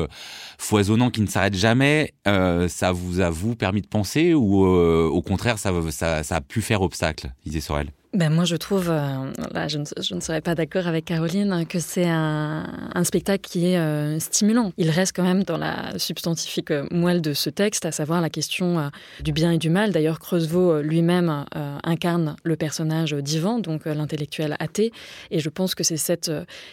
foisonnant 0.58 1.10
qui 1.10 1.22
ne 1.22 1.28
s'arrête 1.28 1.56
jamais, 1.56 2.14
ça 2.26 2.92
vous 2.92 3.20
a 3.20 3.30
vous 3.30 3.56
permis 3.56 3.82
de 3.82 3.88
penser 3.88 4.34
ou 4.34 4.66
au 4.66 5.22
contraire, 5.22 5.58
ça, 5.58 5.72
ça, 5.92 6.24
ça 6.30 6.36
a 6.36 6.42
pu 6.42 6.62
faire 6.62 6.84
obstacle, 6.84 7.34
disait 7.44 7.60
Sorel 7.60 7.92
ben 8.12 8.32
moi, 8.32 8.44
je 8.44 8.56
trouve, 8.56 8.90
euh, 8.90 9.32
là, 9.52 9.68
je 9.68 9.78
ne, 9.78 10.20
serais 10.20 10.42
pas 10.42 10.56
d'accord 10.56 10.88
avec 10.88 11.06
Caroline, 11.06 11.66
que 11.70 11.78
c'est 11.78 12.08
un, 12.10 12.66
spectacle 13.04 13.48
qui 13.48 13.68
est 13.68 13.78
euh, 13.78 14.20
stimulant. 14.20 14.74
Il 14.78 14.90
reste 14.90 15.16
quand 15.16 15.24
même 15.24 15.44
dans 15.44 15.58
la 15.58 15.98
substantifique 16.00 16.72
moelle 16.90 17.22
de 17.22 17.34
ce 17.34 17.52
texte, 17.52 17.86
à 17.86 17.92
savoir 17.92 18.20
la 18.20 18.32
question 18.32 18.80
euh, 18.80 18.88
du 19.24 19.32
bien 19.32 19.52
et 19.52 19.60
du 19.60 19.70
mal. 19.70 19.92
D'ailleurs, 19.92 20.20
Creusevaux 20.20 20.82
lui-même 20.82 21.46
incarne 21.84 22.36
le 22.44 22.56
personnage 22.56 23.14
d'Ivan, 23.14 23.60
donc 23.60 23.86
l'intellectuel 23.86 24.56
athée. 24.60 24.92
Et 25.30 25.40
je 25.40 25.50
pense 25.50 25.76
que 25.76 25.84
c'est 25.84 25.98
cette 25.98 26.32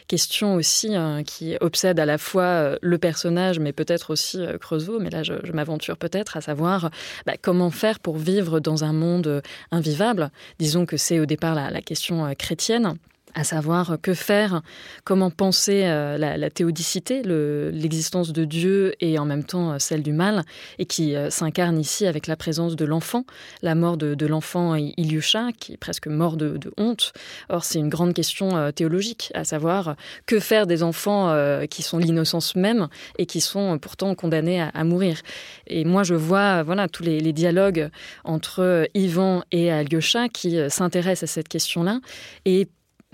question 0.08 0.54
aussi 0.54 0.94
qui 1.26 1.56
obsède 1.60 2.00
à 2.00 2.06
la 2.06 2.18
fois 2.18 2.76
le 2.80 2.98
personnage, 2.98 3.58
mais 3.58 3.72
peut-être 3.72 4.10
aussi 4.10 4.44
Creusevaux, 4.60 5.00
mais 5.00 5.10
là, 5.10 5.22
je, 5.22 5.34
je 5.44 5.52
m'aventure 5.52 5.96
peut-être, 5.96 6.36
à 6.36 6.40
savoir 6.40 6.90
bah, 7.26 7.34
comment 7.40 7.70
faire 7.70 8.00
pour 8.00 8.16
vivre 8.16 8.58
dans 8.60 8.84
un 8.84 8.92
monde 8.92 9.42
invivable. 9.70 10.30
Disons 10.58 10.86
que 10.86 10.96
c'est 10.96 11.25
au 11.26 11.28
départ 11.28 11.56
la, 11.56 11.82
question 11.82 12.24
euh, 12.24 12.34
chrétienne 12.34 12.96
à 13.36 13.44
savoir 13.44 13.92
euh, 13.92 13.96
que 13.96 14.14
faire, 14.14 14.62
comment 15.04 15.30
penser 15.30 15.82
euh, 15.84 16.18
la, 16.18 16.50
théodicité, 16.50 17.22
l'existence 17.22 18.32
de 18.32 18.44
Dieu 18.44 18.94
et 19.00 19.18
en 19.18 19.26
même 19.26 19.44
temps 19.44 19.78
celle 19.78 20.02
du 20.02 20.12
mal, 20.12 20.42
et 20.78 20.86
qui 20.86 21.14
s'incarne 21.28 21.78
ici 21.78 22.06
avec 22.06 22.26
la 22.26 22.36
présence 22.36 22.76
de 22.76 22.84
l'enfant, 22.84 23.24
la 23.62 23.74
mort 23.74 23.96
de, 23.96 24.26
l'enfant 24.26 24.74
Ilyusha, 24.74 25.50
qui 25.58 25.74
est 25.74 25.76
presque 25.76 26.06
mort 26.06 26.36
de, 26.36 26.58
honte. 26.78 27.12
Or, 27.50 27.64
c'est 27.64 27.78
une 27.78 27.90
grande 27.90 28.14
question 28.14 28.72
théologique, 28.72 29.30
à 29.34 29.44
savoir 29.44 29.96
que 30.24 30.40
faire 30.40 30.66
des 30.66 30.82
enfants 30.82 31.36
qui 31.68 31.82
sont 31.82 31.98
l'innocence 31.98 32.56
même 32.56 32.88
et 33.18 33.26
qui 33.26 33.40
sont 33.40 33.78
pourtant 33.78 34.14
condamnés 34.14 34.62
à, 34.62 34.84
mourir. 34.84 35.20
Et 35.66 35.84
moi, 35.84 36.04
je 36.04 36.14
vois 36.14 36.62
voilà 36.62 36.88
tous 36.88 37.02
les, 37.02 37.20
les 37.20 37.32
dialogues 37.32 37.90
entre 38.24 38.88
Ivan 38.94 39.42
et 39.52 39.70
Alyosha 39.70 40.28
qui 40.28 40.58
s'intéressent 40.70 41.30
à 41.30 41.32
cette 41.34 41.48
question-là 41.48 42.00
et 42.44 42.68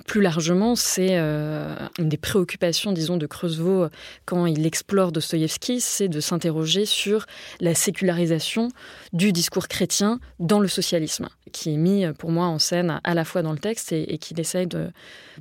plus 0.06 0.22
largement, 0.22 0.74
c'est 0.74 1.18
euh, 1.18 1.76
une 1.98 2.08
des 2.08 2.16
préoccupations, 2.16 2.92
disons, 2.92 3.16
de 3.16 3.26
Creusevaux 3.26 3.88
quand 4.24 4.46
il 4.46 4.66
explore 4.66 5.12
Dostoïevski, 5.12 5.80
c'est 5.80 6.08
de 6.08 6.20
s'interroger 6.20 6.86
sur 6.86 7.26
la 7.60 7.74
sécularisation 7.74 8.68
du 9.12 9.32
discours 9.32 9.68
chrétien 9.68 10.18
dans 10.38 10.60
le 10.60 10.68
socialisme, 10.68 11.28
qui 11.52 11.74
est 11.74 11.76
mis 11.76 12.04
pour 12.18 12.30
moi 12.30 12.46
en 12.46 12.58
scène 12.58 13.00
à 13.04 13.14
la 13.14 13.24
fois 13.24 13.42
dans 13.42 13.52
le 13.52 13.58
texte 13.58 13.92
et, 13.92 14.18
qu'il 14.18 14.40
essaye 14.40 14.66
de, 14.66 14.92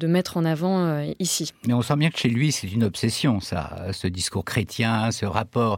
mettre 0.03 0.37
en 0.37 0.45
avant 0.45 0.85
euh, 0.85 1.11
ici. 1.19 1.51
Mais 1.65 1.73
on 1.73 1.81
sent 1.81 1.95
bien 1.95 2.09
que 2.09 2.19
chez 2.19 2.29
lui, 2.29 2.51
c'est 2.51 2.67
une 2.67 2.83
obsession, 2.83 3.39
ça, 3.39 3.87
ce 3.93 4.07
discours 4.07 4.45
chrétien, 4.45 5.11
ce 5.11 5.25
rapport. 5.25 5.77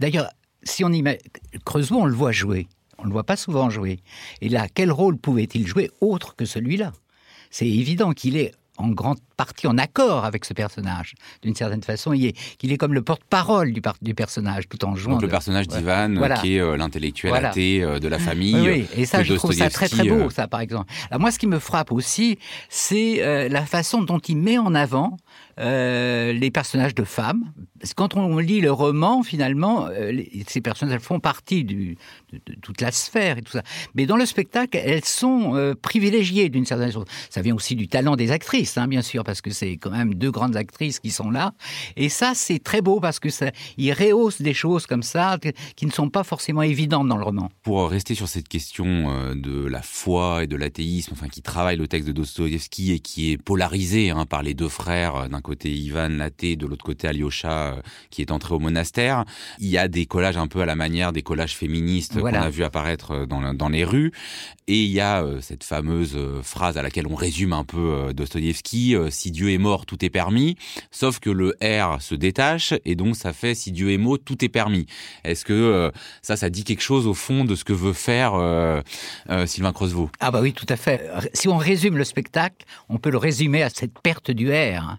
D'ailleurs, 0.00 0.30
si 0.62 0.84
on 0.84 0.88
met 0.88 1.18
Creusevaux, 1.64 2.00
on 2.00 2.06
le 2.06 2.14
voit 2.14 2.32
jouer. 2.32 2.68
On 2.98 3.02
ne 3.02 3.08
le 3.08 3.12
voit 3.12 3.24
pas 3.24 3.36
souvent 3.36 3.68
jouer. 3.68 4.00
Et 4.40 4.48
là, 4.48 4.68
quel 4.72 4.90
rôle 4.90 5.18
pouvait-il 5.18 5.66
jouer 5.66 5.90
autre 6.00 6.34
que 6.34 6.44
celui-là? 6.44 6.92
C'est 7.56 7.66
évident 7.66 8.12
qu'il 8.12 8.36
est 8.36 8.52
en 8.76 8.90
grande 8.90 9.16
partie 9.38 9.66
en 9.66 9.78
accord 9.78 10.26
avec 10.26 10.44
ce 10.44 10.52
personnage. 10.52 11.14
D'une 11.40 11.54
certaine 11.54 11.82
façon, 11.82 12.12
il 12.12 12.26
est, 12.26 12.32
qu'il 12.58 12.70
est 12.70 12.76
comme 12.76 12.92
le 12.92 13.00
porte-parole 13.00 13.72
du, 13.72 13.80
du, 14.02 14.14
personnage, 14.14 14.68
tout 14.68 14.84
en 14.84 14.94
jouant. 14.94 15.14
Donc 15.14 15.22
le 15.22 15.28
personnage 15.28 15.66
d'Ivan, 15.66 16.14
qui 16.42 16.56
est 16.56 16.60
euh, 16.60 16.76
l'intellectuel 16.76 17.34
athée 17.34 17.82
euh, 17.82 17.98
de 17.98 18.08
la 18.08 18.18
famille. 18.18 18.60
Oui, 18.60 18.86
et 18.94 19.06
ça, 19.06 19.22
je 19.22 19.32
trouve 19.32 19.52
ça 19.52 19.70
très 19.70 19.88
très 19.88 20.06
beau, 20.06 20.26
euh, 20.26 20.30
ça, 20.30 20.48
par 20.48 20.60
exemple. 20.60 20.92
Alors 21.10 21.18
moi, 21.18 21.30
ce 21.30 21.38
qui 21.38 21.46
me 21.46 21.58
frappe 21.58 21.92
aussi, 21.92 22.38
c'est 22.68 23.48
la 23.48 23.64
façon 23.64 24.02
dont 24.02 24.18
il 24.18 24.36
met 24.36 24.58
en 24.58 24.74
avant 24.74 25.16
euh, 25.58 26.34
les 26.34 26.50
personnages 26.50 26.94
de 26.94 27.04
femmes. 27.04 27.50
Quand 27.94 28.14
on 28.14 28.36
lit 28.38 28.60
le 28.60 28.70
roman, 28.70 29.22
finalement, 29.22 29.86
euh, 29.86 30.12
ces 30.46 30.60
personnages 30.60 30.96
elles 30.96 31.00
font 31.00 31.18
partie 31.18 31.64
de, 31.64 31.94
toute 32.60 32.82
la 32.82 32.92
sphère 32.92 33.38
et 33.38 33.42
tout 33.42 33.52
ça. 33.52 33.62
Mais 33.94 34.04
dans 34.04 34.16
le 34.16 34.26
spectacle, 34.26 34.76
elles 34.76 35.04
sont 35.04 35.54
euh, 35.54 35.74
privilégiées 35.74 36.50
d'une 36.50 36.66
certaine 36.66 36.88
façon. 36.88 37.04
Ça 37.30 37.40
vient 37.40 37.54
aussi 37.54 37.74
du 37.74 37.88
talent 37.88 38.16
des 38.16 38.32
actrices, 38.32 38.76
hein, 38.76 38.86
bien 38.86 39.00
sûr, 39.00 39.24
parce 39.24 39.40
que 39.40 39.50
c'est 39.50 39.78
quand 39.78 39.90
même 39.90 40.14
deux 40.14 40.30
grandes 40.30 40.56
actrices 40.56 41.00
qui 41.00 41.10
sont 41.10 41.30
là. 41.30 41.54
Et 41.96 42.10
ça, 42.10 42.32
c'est 42.34 42.62
très 42.62 42.82
beau 42.82 43.00
parce 43.00 43.18
que 43.18 43.30
ça, 43.30 43.50
il 43.78 43.92
rehausse 43.92 44.42
des 44.42 44.54
choses 44.54 44.86
comme 44.86 45.02
ça 45.02 45.38
qui 45.74 45.86
ne 45.86 45.90
sont 45.90 46.10
pas 46.10 46.22
forcément 46.22 46.62
évidentes 46.62 47.08
dans 47.08 47.16
le 47.16 47.24
roman. 47.24 47.50
Pour 47.62 47.88
rester 47.88 48.14
sur 48.14 48.28
cette 48.28 48.48
question 48.48 49.34
de 49.34 49.66
la 49.66 49.80
foi 49.80 50.44
et 50.44 50.46
de 50.46 50.56
l'athéisme, 50.56 51.12
enfin 51.14 51.28
qui 51.28 51.40
travaille 51.40 51.76
le 51.76 51.88
texte 51.88 52.08
de 52.08 52.12
Dostoïevski 52.12 52.92
et 52.92 52.98
qui 52.98 53.32
est 53.32 53.38
polarisé 53.38 54.10
hein, 54.10 54.26
par 54.26 54.42
les 54.42 54.52
deux 54.52 54.68
frères 54.68 55.25
d'un 55.28 55.40
côté 55.40 55.70
Ivan 55.70 56.08
Laté, 56.08 56.56
de 56.56 56.66
l'autre 56.66 56.84
côté 56.84 57.08
Alyosha, 57.08 57.76
qui 58.10 58.22
est 58.22 58.30
entré 58.30 58.54
au 58.54 58.58
monastère. 58.58 59.24
Il 59.58 59.68
y 59.68 59.78
a 59.78 59.88
des 59.88 60.06
collages 60.06 60.36
un 60.36 60.46
peu 60.46 60.60
à 60.60 60.66
la 60.66 60.76
manière 60.76 61.12
des 61.12 61.22
collages 61.22 61.56
féministes 61.56 62.20
qu'on 62.20 62.26
a 62.26 62.50
vu 62.50 62.64
apparaître 62.64 63.26
dans, 63.26 63.54
dans 63.54 63.68
les 63.68 63.84
rues. 63.84 64.12
Et 64.68 64.82
il 64.82 64.90
y 64.90 65.00
a 65.00 65.24
cette 65.40 65.64
fameuse 65.64 66.18
phrase 66.42 66.76
à 66.76 66.82
laquelle 66.82 67.06
on 67.06 67.14
résume 67.14 67.52
un 67.52 67.64
peu 67.64 68.12
Dostoïevski, 68.14 68.96
si 69.10 69.30
Dieu 69.30 69.50
est 69.52 69.58
mort, 69.58 69.86
tout 69.86 70.04
est 70.04 70.10
permis, 70.10 70.56
sauf 70.90 71.20
que 71.20 71.30
le 71.30 71.56
R 71.62 72.02
se 72.02 72.14
détache, 72.14 72.74
et 72.84 72.94
donc 72.94 73.16
ça 73.16 73.32
fait 73.32 73.54
si 73.54 73.70
Dieu 73.72 73.92
est 73.92 73.98
mot, 73.98 74.18
tout 74.18 74.44
est 74.44 74.48
permis. 74.48 74.86
Est-ce 75.24 75.44
que 75.44 75.92
ça, 76.22 76.36
ça 76.36 76.50
dit 76.50 76.64
quelque 76.64 76.82
chose 76.82 77.06
au 77.06 77.14
fond 77.14 77.44
de 77.44 77.54
ce 77.54 77.64
que 77.64 77.72
veut 77.72 77.92
faire 77.92 78.32
Sylvain 79.46 79.72
Creusevaux 79.72 80.10
Ah 80.20 80.30
bah 80.30 80.40
oui, 80.42 80.52
tout 80.52 80.66
à 80.68 80.76
fait. 80.76 81.08
Si 81.32 81.48
on 81.48 81.56
résume 81.56 81.96
le 81.96 82.04
spectacle, 82.04 82.66
on 82.88 82.98
peut 82.98 83.10
le 83.10 83.18
résumer 83.18 83.62
à 83.62 83.70
cette 83.70 83.98
perte 84.00 84.30
du 84.30 84.50
R, 84.50 84.98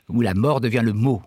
où 0.13 0.21
la 0.21 0.33
mort 0.33 0.61
devient 0.61 0.81
le 0.83 0.93
mot. 0.93 1.21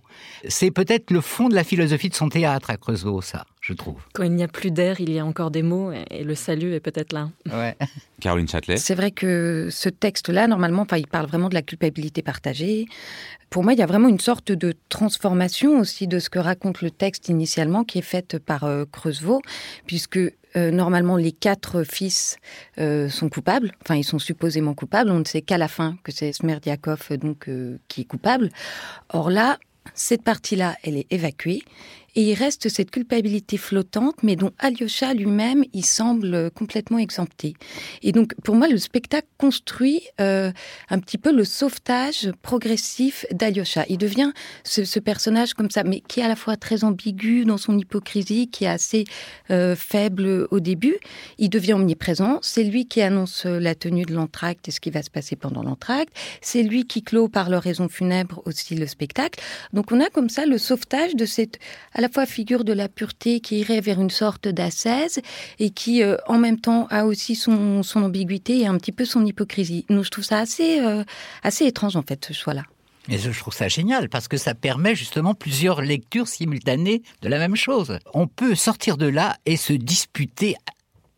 C'est 0.49 0.71
peut-être 0.71 1.11
le 1.11 1.21
fond 1.21 1.49
de 1.49 1.55
la 1.55 1.65
philosophie 1.65 2.09
de 2.09 2.15
son 2.15 2.29
théâtre 2.29 2.71
à 2.71 2.77
Creusot, 2.77 3.21
ça, 3.21 3.47
je 3.61 3.73
trouve. 3.73 4.01
Quand 4.13 4.23
il 4.23 4.33
n'y 4.33 4.43
a 4.43 4.49
plus 4.49 4.71
d'air, 4.71 5.01
il 5.01 5.11
y 5.11 5.19
a 5.19 5.25
encore 5.25 5.51
des 5.51 5.63
mots, 5.63 5.93
et 5.93 6.23
le 6.23 6.35
salut 6.35 6.75
est 6.75 6.81
peut-être 6.81 7.13
là. 7.13 7.31
Ouais. 7.53 7.77
Caroline 8.21 8.49
Châtelet. 8.49 8.77
C'est 8.77 8.95
vrai 8.95 9.11
que 9.11 9.69
ce 9.71 9.89
texte-là, 9.89 10.47
normalement, 10.47 10.87
il 10.97 11.07
parle 11.07 11.27
vraiment 11.27 11.49
de 11.49 11.55
la 11.55 11.63
culpabilité 11.63 12.23
partagée. 12.23 12.87
Pour 13.51 13.65
moi, 13.65 13.73
il 13.73 13.79
y 13.79 13.83
a 13.83 13.87
vraiment 13.87 14.09
une 14.09 14.21
sorte 14.21 14.53
de 14.53 14.75
transformation 14.89 15.81
aussi 15.81 16.07
de 16.07 16.19
ce 16.19 16.31
que 16.31 16.39
raconte 16.39 16.83
le 16.83 16.91
texte 16.91 17.29
initialement, 17.29 17.85
qui 17.85 17.99
est 17.99 18.03
faite 18.03 18.39
par 18.39 18.65
euh, 18.65 18.85
Creusevaux, 18.91 19.43
puisque 19.87 20.19
euh, 20.57 20.71
normalement, 20.71 21.17
les 21.17 21.33
quatre 21.33 21.83
fils 21.83 22.37
euh, 22.79 23.09
sont 23.09 23.29
coupables. 23.29 23.73
Enfin, 23.83 23.97
ils 23.97 24.05
sont 24.05 24.21
supposément 24.21 24.75
coupables. 24.75 25.11
On 25.11 25.19
ne 25.19 25.25
sait 25.25 25.43
qu'à 25.43 25.59
la 25.59 25.69
fin 25.69 25.97
que 26.05 26.13
c'est 26.13 26.33
Smerdiakov 26.33 27.17
donc 27.17 27.49
euh, 27.49 27.79
qui 27.89 28.03
est 28.03 28.05
coupable. 28.05 28.51
Or 29.13 29.31
là, 29.31 29.59
cette 29.95 30.23
partie-là, 30.23 30.77
elle 30.83 30.97
est 30.97 31.07
évacuée 31.11 31.63
et 32.15 32.23
il 32.23 32.35
reste 32.35 32.69
cette 32.69 32.91
culpabilité 32.91 33.57
flottante, 33.57 34.23
mais 34.23 34.37
dont 34.37 34.53
Alyosha 34.59 35.15
lui-même, 35.15 35.65
il 35.73 35.85
semble 35.85 36.51
complètement 36.53 36.99
exempté. 36.99 37.55
Et 38.03 38.13
donc, 38.13 38.35
pour 38.45 38.55
moi, 38.55 38.69
le 38.69 38.79
spectacle 38.79 39.27
construit 39.39 40.03
euh, 40.21 40.53
un 40.91 40.99
petit 41.01 41.19
peu 41.19 41.33
le 41.33 41.45
sauvetage 41.45 42.31
progressif 42.43 43.27
d'Alyosha. 43.33 43.85
Il 43.89 43.99
devient 43.99 44.33
ce, 44.65 44.99
personnage 45.01 45.55
comme 45.55 45.71
ça, 45.71 45.83
mais 45.83 46.01
qui 46.01 46.21
est 46.21 46.23
à 46.23 46.29
la 46.29 46.37
fois 46.37 46.57
très 46.57 46.85
ambigu 46.85 47.45
dans 47.45 47.59
son 47.59 47.77
hypocrisie, 47.77 48.49
qui 48.49 48.65
est 48.65 48.69
assez 48.69 49.05
euh, 49.51 49.75
faible 49.77 50.47
au 50.51 50.61
début. 50.61 50.97
Il 51.39 51.51
devient 51.51 51.75
omniprésent. 51.75 52.39
C'est 52.43 52.65
lui 52.65 52.87
qui 52.87 53.03
annonce 53.03 53.45
la 53.45 53.75
tenue 53.75 54.05
de 54.05 54.15
l'entracte 54.15 54.69
et 54.69 54.71
ce 54.71 54.81
qui 54.81 54.91
va 54.91 55.03
se 55.03 55.11
passer 55.11 55.37
pendant 55.37 55.63
l'entracte. 55.63 56.15
C'est 56.41 56.63
lui 56.63 56.87
qui 56.87 57.03
clôt 57.03 57.29
par 57.29 57.51
leur 57.51 57.65
funèbre 57.91 58.43
aussi 58.45 58.75
le 58.75 58.87
spectacle. 58.87 59.41
Donc, 59.73 59.91
on 59.91 60.01
a 60.01 60.11
comme 60.11 60.29
ça 60.29 60.47
le 60.47 60.59
sauvetage 60.59 61.17
de 61.17 61.25
cette 61.25 61.59
la 62.05 62.11
fois 62.11 62.27
figure 62.27 62.65
de 62.65 62.75
la 62.75 62.91
pureté 62.91 63.41
qui 63.41 63.61
irait 63.61 63.81
vers 63.81 63.99
une 63.99 64.11
sorte 64.11 64.47
d'ascèse 64.47 65.21
et 65.59 65.71
qui, 65.71 66.03
euh, 66.03 66.19
en 66.27 66.37
même 66.37 66.61
temps, 66.61 66.87
a 66.91 67.07
aussi 67.07 67.35
son, 67.35 67.83
son, 67.83 68.03
ambiguïté 68.03 68.59
et 68.59 68.67
un 68.67 68.77
petit 68.77 68.93
peu 68.93 69.07
son 69.07 69.25
hypocrisie. 69.25 69.87
Nous, 69.89 70.05
je 70.05 70.11
trouve 70.11 70.25
ça 70.25 70.39
assez, 70.39 70.81
euh, 70.81 71.03
assez 71.43 71.65
étrange, 71.65 71.97
en 71.97 72.03
fait, 72.03 72.23
ce 72.23 72.35
choix-là. 72.35 72.65
Et 73.09 73.17
je 73.17 73.31
trouve 73.31 73.55
ça 73.55 73.69
génial 73.69 74.11
parce 74.11 74.29
que 74.29 74.37
ça 74.37 74.55
permet 74.55 74.95
justement 74.95 75.33
plusieurs 75.33 75.81
lectures 75.81 76.29
simultanées 76.29 77.03
de 77.23 77.29
la 77.31 77.39
même 77.39 77.57
chose. 77.57 77.99
On 78.13 78.27
peut 78.27 78.55
sortir 78.55 78.99
de 78.99 79.07
là 79.07 79.39
et 79.47 79.57
se 79.57 79.73
disputer 79.73 80.57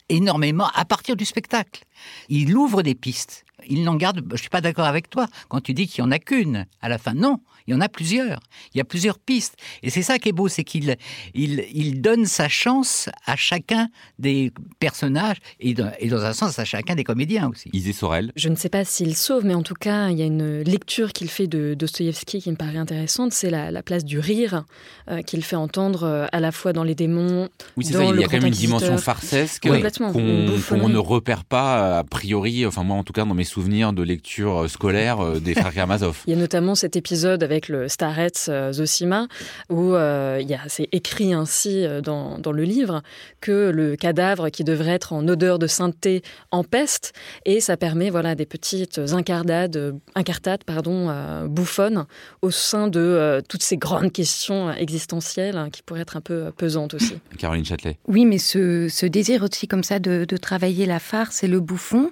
énormément 0.08 0.68
à 0.76 0.84
partir 0.84 1.16
du 1.16 1.24
spectacle. 1.24 1.82
Il 2.28 2.56
ouvre 2.56 2.82
des 2.82 2.94
pistes. 2.94 3.45
Il 3.68 3.84
n'en 3.84 3.94
garde. 3.94 4.22
Je 4.32 4.36
suis 4.36 4.48
pas 4.48 4.60
d'accord 4.60 4.86
avec 4.86 5.08
toi 5.10 5.26
quand 5.48 5.60
tu 5.60 5.74
dis 5.74 5.86
qu'il 5.86 6.04
y 6.04 6.06
en 6.06 6.10
a 6.10 6.18
qu'une 6.18 6.66
à 6.80 6.88
la 6.88 6.98
fin. 6.98 7.14
Non, 7.14 7.40
il 7.66 7.72
y 7.72 7.74
en 7.74 7.80
a 7.80 7.88
plusieurs. 7.88 8.40
Il 8.74 8.78
y 8.78 8.80
a 8.80 8.84
plusieurs 8.84 9.18
pistes. 9.18 9.56
Et 9.82 9.90
c'est 9.90 10.02
ça 10.02 10.18
qui 10.18 10.28
est 10.28 10.32
beau, 10.32 10.48
c'est 10.48 10.64
qu'il 10.64 10.96
il, 11.34 11.64
il, 11.72 12.00
donne 12.00 12.26
sa 12.26 12.48
chance 12.48 13.08
à 13.24 13.36
chacun 13.36 13.88
des 14.18 14.52
personnages 14.78 15.38
et, 15.58 15.74
dans, 15.74 15.90
et 15.98 16.08
dans 16.08 16.24
un 16.24 16.32
sens 16.32 16.58
à 16.58 16.64
chacun 16.64 16.94
des 16.94 17.04
comédiens 17.04 17.48
aussi. 17.48 17.70
Isée 17.72 17.92
Sorel. 17.92 18.32
Je 18.36 18.48
ne 18.48 18.54
sais 18.54 18.68
pas 18.68 18.84
s'il 18.84 19.16
sauve, 19.16 19.44
mais 19.44 19.54
en 19.54 19.62
tout 19.62 19.74
cas, 19.74 20.10
il 20.10 20.18
y 20.18 20.22
a 20.22 20.26
une 20.26 20.60
lecture 20.60 21.12
qu'il 21.12 21.28
fait 21.28 21.46
de 21.46 21.74
Dostoïevski 21.74 22.40
qui 22.40 22.50
me 22.50 22.56
paraît 22.56 22.76
intéressante. 22.76 23.32
C'est 23.32 23.50
la, 23.50 23.70
la, 23.70 23.82
place 23.82 24.04
du 24.04 24.18
rire 24.18 24.64
euh, 25.08 25.22
qu'il 25.22 25.42
fait 25.42 25.56
entendre 25.56 26.04
euh, 26.04 26.26
à 26.32 26.40
la 26.40 26.52
fois 26.52 26.72
dans 26.72 26.84
les 26.84 26.94
démons. 26.94 27.48
Oui, 27.76 27.84
c'est 27.84 27.94
ça. 27.94 28.04
Il 28.04 28.20
y 28.20 28.24
a 28.24 28.26
quand 28.26 28.38
même 28.38 28.46
une 28.46 28.52
dimension 28.52 28.96
farcesque 28.98 29.66
oui. 29.70 29.82
qu'on 29.82 30.12
qu 30.12 30.92
ne 30.92 30.98
repère 30.98 31.44
pas 31.44 31.98
a 31.98 32.04
priori. 32.04 32.66
Enfin, 32.66 32.84
moi, 32.84 32.96
en 32.96 33.04
tout 33.04 33.12
cas, 33.12 33.24
dans 33.24 33.34
mes 33.34 33.44
souvenirs 33.46 33.94
de 33.94 34.02
lecture 34.02 34.68
scolaire 34.68 35.40
des 35.40 35.54
frères 35.54 35.72
Karamazov. 35.72 36.22
il 36.26 36.30
y 36.30 36.36
a 36.36 36.38
notamment 36.38 36.74
cet 36.74 36.96
épisode 36.96 37.42
avec 37.42 37.68
le 37.68 37.88
Starets 37.88 38.48
euh, 38.48 38.72
Zosima, 38.72 39.28
où 39.70 39.94
euh, 39.94 40.38
il 40.40 40.48
y 40.48 40.54
a, 40.54 40.60
c'est 40.68 40.88
écrit 40.92 41.32
ainsi 41.32 41.84
euh, 41.84 42.00
dans, 42.00 42.38
dans, 42.38 42.52
le 42.52 42.64
livre 42.64 43.02
que 43.40 43.70
le 43.70 43.96
cadavre 43.96 44.50
qui 44.50 44.64
devrait 44.64 44.92
être 44.92 45.12
en 45.12 45.26
odeur 45.28 45.58
de 45.58 45.66
sainteté 45.66 46.22
empeste, 46.50 47.12
et 47.44 47.60
ça 47.60 47.76
permet 47.76 48.10
voilà 48.10 48.34
des 48.34 48.46
petites 48.46 48.98
incartades, 48.98 49.94
incartades 50.14 50.64
pardon, 50.64 51.08
euh, 51.08 51.46
bouffonnes 51.46 52.06
au 52.42 52.50
sein 52.50 52.88
de 52.88 53.00
euh, 53.00 53.40
toutes 53.46 53.62
ces 53.62 53.76
grandes 53.76 54.12
questions 54.12 54.72
existentielles 54.72 55.56
hein, 55.56 55.70
qui 55.70 55.82
pourraient 55.82 56.02
être 56.02 56.16
un 56.16 56.20
peu 56.20 56.50
pesantes 56.56 56.94
aussi. 56.94 57.18
Caroline 57.38 57.64
Châtelet. 57.64 57.98
Oui, 58.08 58.24
mais 58.24 58.38
ce, 58.38 58.88
ce 58.88 59.06
désir 59.06 59.42
aussi 59.42 59.68
comme 59.68 59.84
ça 59.84 59.98
de, 59.98 60.24
de 60.26 60.36
travailler 60.36 60.86
la 60.86 60.98
farce 60.98 61.44
et 61.44 61.48
le 61.48 61.60
bouffon, 61.60 62.10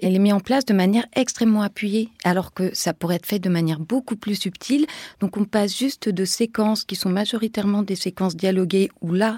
elle 0.00 0.14
est 0.14 0.18
mise 0.18 0.32
en 0.32 0.40
place 0.40 0.64
de 0.64 0.71
manière 0.72 1.06
extrêmement 1.14 1.62
appuyée, 1.62 2.08
alors 2.24 2.52
que 2.52 2.74
ça 2.74 2.92
pourrait 2.92 3.16
être 3.16 3.26
fait 3.26 3.38
de 3.38 3.48
manière 3.48 3.80
beaucoup 3.80 4.16
plus 4.16 4.36
subtile 4.36 4.86
donc 5.20 5.36
on 5.36 5.44
passe 5.44 5.76
juste 5.76 6.08
de 6.08 6.24
séquences 6.24 6.84
qui 6.84 6.96
sont 6.96 7.08
majoritairement 7.08 7.82
des 7.82 7.96
séquences 7.96 8.36
dialoguées 8.36 8.90
où 9.00 9.12
là, 9.12 9.36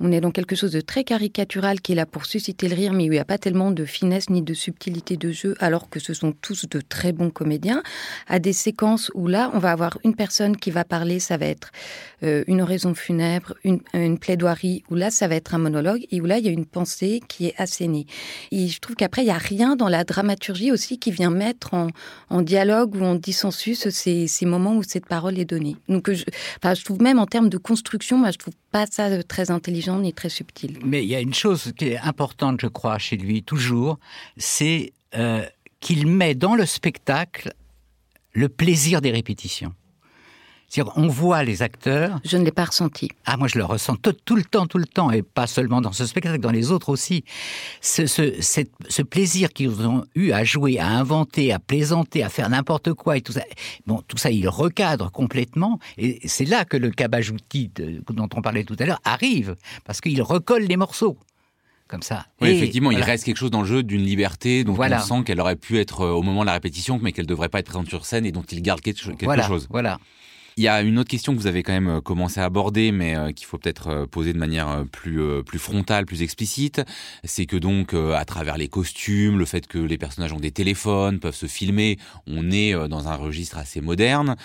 on 0.00 0.12
est 0.12 0.20
dans 0.20 0.30
quelque 0.30 0.56
chose 0.56 0.72
de 0.72 0.80
très 0.80 1.04
caricatural 1.04 1.80
qui 1.80 1.92
est 1.92 1.94
là 1.94 2.06
pour 2.06 2.26
susciter 2.26 2.68
le 2.68 2.74
rire, 2.74 2.92
mais 2.92 3.04
où 3.04 3.06
il 3.06 3.10
n'y 3.10 3.18
a 3.18 3.24
pas 3.24 3.38
tellement 3.38 3.70
de 3.70 3.84
finesse 3.84 4.30
ni 4.30 4.42
de 4.42 4.54
subtilité 4.54 5.16
de 5.16 5.30
jeu, 5.30 5.56
alors 5.58 5.88
que 5.88 6.00
ce 6.00 6.14
sont 6.14 6.32
tous 6.32 6.66
de 6.68 6.80
très 6.80 7.12
bons 7.12 7.30
comédiens, 7.30 7.82
à 8.28 8.38
des 8.38 8.52
séquences 8.52 9.10
où 9.14 9.26
là, 9.26 9.50
on 9.54 9.58
va 9.58 9.72
avoir 9.72 9.98
une 10.04 10.14
personne 10.14 10.56
qui 10.56 10.70
va 10.70 10.84
parler, 10.84 11.20
ça 11.20 11.36
va 11.36 11.46
être 11.46 11.70
euh, 12.22 12.44
une 12.46 12.60
oraison 12.60 12.94
funèbre, 12.94 13.54
une, 13.64 13.80
une 13.94 14.18
plaidoirie, 14.18 14.82
où 14.90 14.94
là, 14.94 15.10
ça 15.10 15.28
va 15.28 15.36
être 15.36 15.54
un 15.54 15.58
monologue, 15.58 16.06
et 16.10 16.20
où 16.20 16.26
là, 16.26 16.38
il 16.38 16.46
y 16.46 16.48
a 16.48 16.52
une 16.52 16.66
pensée 16.66 17.20
qui 17.28 17.46
est 17.46 17.54
assénée. 17.58 18.06
Et 18.52 18.68
je 18.68 18.80
trouve 18.80 18.96
qu'après, 18.96 19.22
il 19.22 19.26
n'y 19.26 19.30
a 19.30 19.38
rien 19.38 19.76
dans 19.76 19.88
la 19.88 20.04
dramaturgie 20.04 20.72
aussi 20.76 20.98
qui 20.98 21.10
vient 21.10 21.30
mettre 21.30 21.74
en, 21.74 22.42
dialogue 22.42 22.94
ou 22.94 23.02
en 23.02 23.14
dissensus 23.14 23.88
ces, 23.88 24.46
moments 24.46 24.76
où 24.76 24.82
cette 24.82 25.06
parole 25.06 25.38
est 25.38 25.44
donnée. 25.44 25.76
Donc, 25.88 26.12
je, 26.12 26.24
enfin, 26.58 26.74
je 26.74 26.84
trouve 26.84 27.00
même 27.00 27.18
en 27.18 27.26
termes 27.26 27.48
de 27.48 27.58
construction, 27.58 28.18
moi, 28.18 28.30
je 28.30 28.38
trouve 28.38 28.54
pas 28.70 28.86
ça 28.86 29.22
très 29.22 29.50
intelligent 29.50 29.98
ni 29.98 30.12
très 30.12 30.28
subtil. 30.28 30.78
Mais 30.84 31.02
il 31.02 31.08
y 31.08 31.14
a 31.14 31.20
une 31.20 31.34
chose 31.34 31.72
qui 31.76 31.86
est 31.88 31.98
importante, 31.98 32.60
je 32.60 32.68
crois, 32.68 32.98
chez 32.98 33.16
lui, 33.16 33.42
toujours, 33.42 33.98
c'est 34.36 34.92
euh, 35.16 35.42
qu'il 35.80 36.06
met 36.06 36.34
dans 36.34 36.54
le 36.54 36.66
spectacle 36.66 37.52
le 38.32 38.48
plaisir 38.48 39.00
des 39.00 39.10
répétitions. 39.10 39.72
On 40.96 41.06
voit 41.08 41.42
les 41.44 41.62
acteurs. 41.62 42.20
Je 42.24 42.36
ne 42.36 42.44
l'ai 42.44 42.50
pas 42.50 42.64
ressenti. 42.64 43.08
Ah, 43.24 43.36
moi, 43.36 43.48
je 43.48 43.56
le 43.56 43.64
ressens 43.64 43.96
tout, 43.96 44.12
tout, 44.24 44.36
le 44.36 44.44
temps, 44.44 44.66
tout 44.66 44.78
le 44.78 44.86
temps, 44.86 45.10
et 45.10 45.22
pas 45.22 45.46
seulement 45.46 45.80
dans 45.80 45.92
ce 45.92 46.06
spectacle, 46.06 46.38
dans 46.38 46.50
les 46.50 46.70
autres 46.70 46.88
aussi. 46.88 47.24
Ce, 47.80 48.06
ce, 48.06 48.40
cette, 48.40 48.72
ce 48.88 49.02
plaisir 49.02 49.52
qu'ils 49.52 49.86
ont 49.86 50.04
eu 50.14 50.32
à 50.32 50.44
jouer, 50.44 50.78
à 50.78 50.88
inventer, 50.88 51.52
à 51.52 51.58
plaisanter, 51.58 52.22
à 52.22 52.28
faire 52.28 52.50
n'importe 52.50 52.92
quoi 52.94 53.16
et 53.16 53.20
tout 53.20 53.32
ça. 53.32 53.42
Bon, 53.86 54.02
tout 54.06 54.16
ça, 54.16 54.30
il 54.30 54.48
recadre 54.48 55.10
complètement, 55.10 55.78
et 55.98 56.20
c'est 56.26 56.44
là 56.44 56.64
que 56.64 56.76
le 56.76 56.90
cabajouti 56.90 57.70
dont 58.10 58.28
on 58.34 58.42
parlait 58.42 58.64
tout 58.64 58.76
à 58.78 58.86
l'heure 58.86 59.00
arrive, 59.04 59.56
parce 59.84 60.00
qu'il 60.00 60.20
recolle 60.20 60.64
les 60.64 60.76
morceaux 60.76 61.16
comme 61.88 62.02
ça. 62.02 62.26
Oui, 62.40 62.48
et 62.48 62.56
effectivement, 62.56 62.90
voilà. 62.90 63.04
il 63.04 63.08
reste 63.08 63.24
quelque 63.24 63.36
chose 63.36 63.52
dans 63.52 63.62
le 63.62 63.68
jeu 63.68 63.84
d'une 63.84 64.02
liberté 64.02 64.64
dont 64.64 64.72
voilà. 64.72 65.00
on 65.00 65.18
sent 65.18 65.24
qu'elle 65.24 65.40
aurait 65.40 65.54
pu 65.54 65.78
être 65.78 66.04
au 66.04 66.22
moment 66.22 66.40
de 66.40 66.46
la 66.46 66.54
répétition, 66.54 66.98
mais 67.00 67.12
qu'elle 67.12 67.26
devrait 67.26 67.48
pas 67.48 67.60
être 67.60 67.66
présente 67.66 67.88
sur 67.88 68.04
scène 68.04 68.26
et 68.26 68.32
dont 68.32 68.42
il 68.42 68.60
garde 68.60 68.80
quelque, 68.80 69.00
quelque 69.04 69.24
voilà, 69.24 69.46
chose. 69.46 69.68
Voilà. 69.70 70.00
Il 70.58 70.64
y 70.64 70.68
a 70.68 70.80
une 70.80 70.98
autre 70.98 71.10
question 71.10 71.34
que 71.34 71.38
vous 71.38 71.48
avez 71.48 71.62
quand 71.62 71.78
même 71.78 72.00
commencé 72.00 72.40
à 72.40 72.44
aborder, 72.44 72.90
mais 72.90 73.14
euh, 73.14 73.30
qu'il 73.30 73.46
faut 73.46 73.58
peut-être 73.58 73.88
euh, 73.88 74.06
poser 74.06 74.32
de 74.32 74.38
manière 74.38 74.70
euh, 74.70 74.84
plus 74.84 75.20
plus 75.44 75.58
frontale, 75.58 76.06
plus 76.06 76.22
explicite. 76.22 76.80
C'est 77.24 77.44
que 77.44 77.56
donc, 77.58 77.92
à 77.92 78.24
travers 78.24 78.56
les 78.56 78.68
costumes, 78.68 79.38
le 79.38 79.44
fait 79.44 79.66
que 79.66 79.76
les 79.78 79.98
personnages 79.98 80.32
ont 80.32 80.40
des 80.40 80.52
téléphones, 80.52 81.20
peuvent 81.20 81.34
se 81.34 81.46
filmer, 81.46 81.98
on 82.26 82.50
est 82.50 82.72
dans 82.88 83.08
un 83.08 83.16
registre 83.16 83.58
assez 83.58 83.82
moderne. 83.82 84.36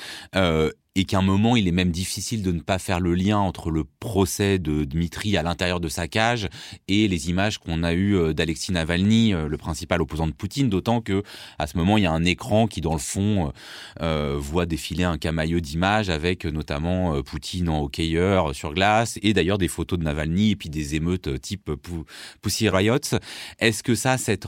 Et 0.95 1.05
qu'à 1.05 1.19
un 1.19 1.21
moment, 1.21 1.55
il 1.55 1.69
est 1.69 1.73
même 1.73 1.91
difficile 1.91 2.43
de 2.43 2.51
ne 2.51 2.59
pas 2.59 2.77
faire 2.77 2.99
le 2.99 3.15
lien 3.15 3.37
entre 3.37 3.71
le 3.71 3.85
procès 3.85 4.59
de 4.59 4.83
Dmitri 4.83 5.37
à 5.37 5.43
l'intérieur 5.43 5.79
de 5.79 5.87
sa 5.87 6.09
cage 6.09 6.49
et 6.89 7.07
les 7.07 7.29
images 7.29 7.59
qu'on 7.59 7.83
a 7.83 7.93
eues 7.93 8.17
euh, 8.17 8.33
d'Alexis 8.33 8.73
Navalny, 8.73 9.33
euh, 9.33 9.47
le 9.47 9.57
principal 9.57 10.01
opposant 10.01 10.27
de 10.27 10.33
Poutine, 10.33 10.69
d'autant 10.69 10.99
que 10.99 11.23
à 11.59 11.67
ce 11.67 11.77
moment, 11.77 11.97
il 11.97 12.03
y 12.03 12.07
a 12.07 12.11
un 12.11 12.25
écran 12.25 12.67
qui, 12.67 12.81
dans 12.81 12.91
le 12.91 12.99
fond, 12.99 13.53
euh, 14.01 14.35
voit 14.37 14.65
défiler 14.65 15.05
un 15.05 15.17
camailleux 15.17 15.61
d'images 15.61 16.09
avec 16.09 16.43
notamment 16.43 17.21
Poutine 17.23 17.69
en 17.69 17.83
hockeyeur 17.83 18.53
sur 18.53 18.73
glace 18.73 19.17
et 19.21 19.33
d'ailleurs 19.33 19.57
des 19.57 19.69
photos 19.69 19.97
de 19.97 20.03
Navalny 20.03 20.51
et 20.51 20.55
puis 20.57 20.69
des 20.69 20.95
émeutes 20.95 21.41
type 21.41 21.71
Pussy 22.41 22.67
Riot. 22.67 22.97
Est-ce 23.59 23.83
que 23.83 23.95
ça, 23.95 24.17
cette 24.17 24.47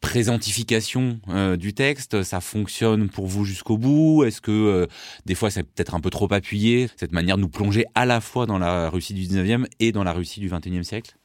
présentification 0.00 1.20
du 1.58 1.74
texte, 1.74 2.22
ça 2.22 2.40
fonctionne 2.40 3.08
pour 3.08 3.26
vous 3.26 3.44
jusqu'au 3.44 3.78
bout? 3.78 4.24
Est-ce 4.24 4.40
que 4.40 4.86
des 5.24 5.34
fois, 5.34 5.50
peut-être 5.64 5.94
un 5.94 6.00
peu 6.00 6.10
trop 6.10 6.32
appuyé, 6.32 6.88
cette 6.96 7.12
manière 7.12 7.36
de 7.36 7.42
nous 7.42 7.48
plonger 7.48 7.86
à 7.94 8.06
la 8.06 8.20
fois 8.20 8.46
dans 8.46 8.58
la 8.58 8.88
Russie 8.90 9.14
du 9.14 9.22
19e 9.22 9.66
et 9.80 9.92
dans 9.92 10.04
la 10.04 10.12
Russie 10.12 10.40
du 10.40 10.48
21e 10.48 10.82
siècle 10.82 11.16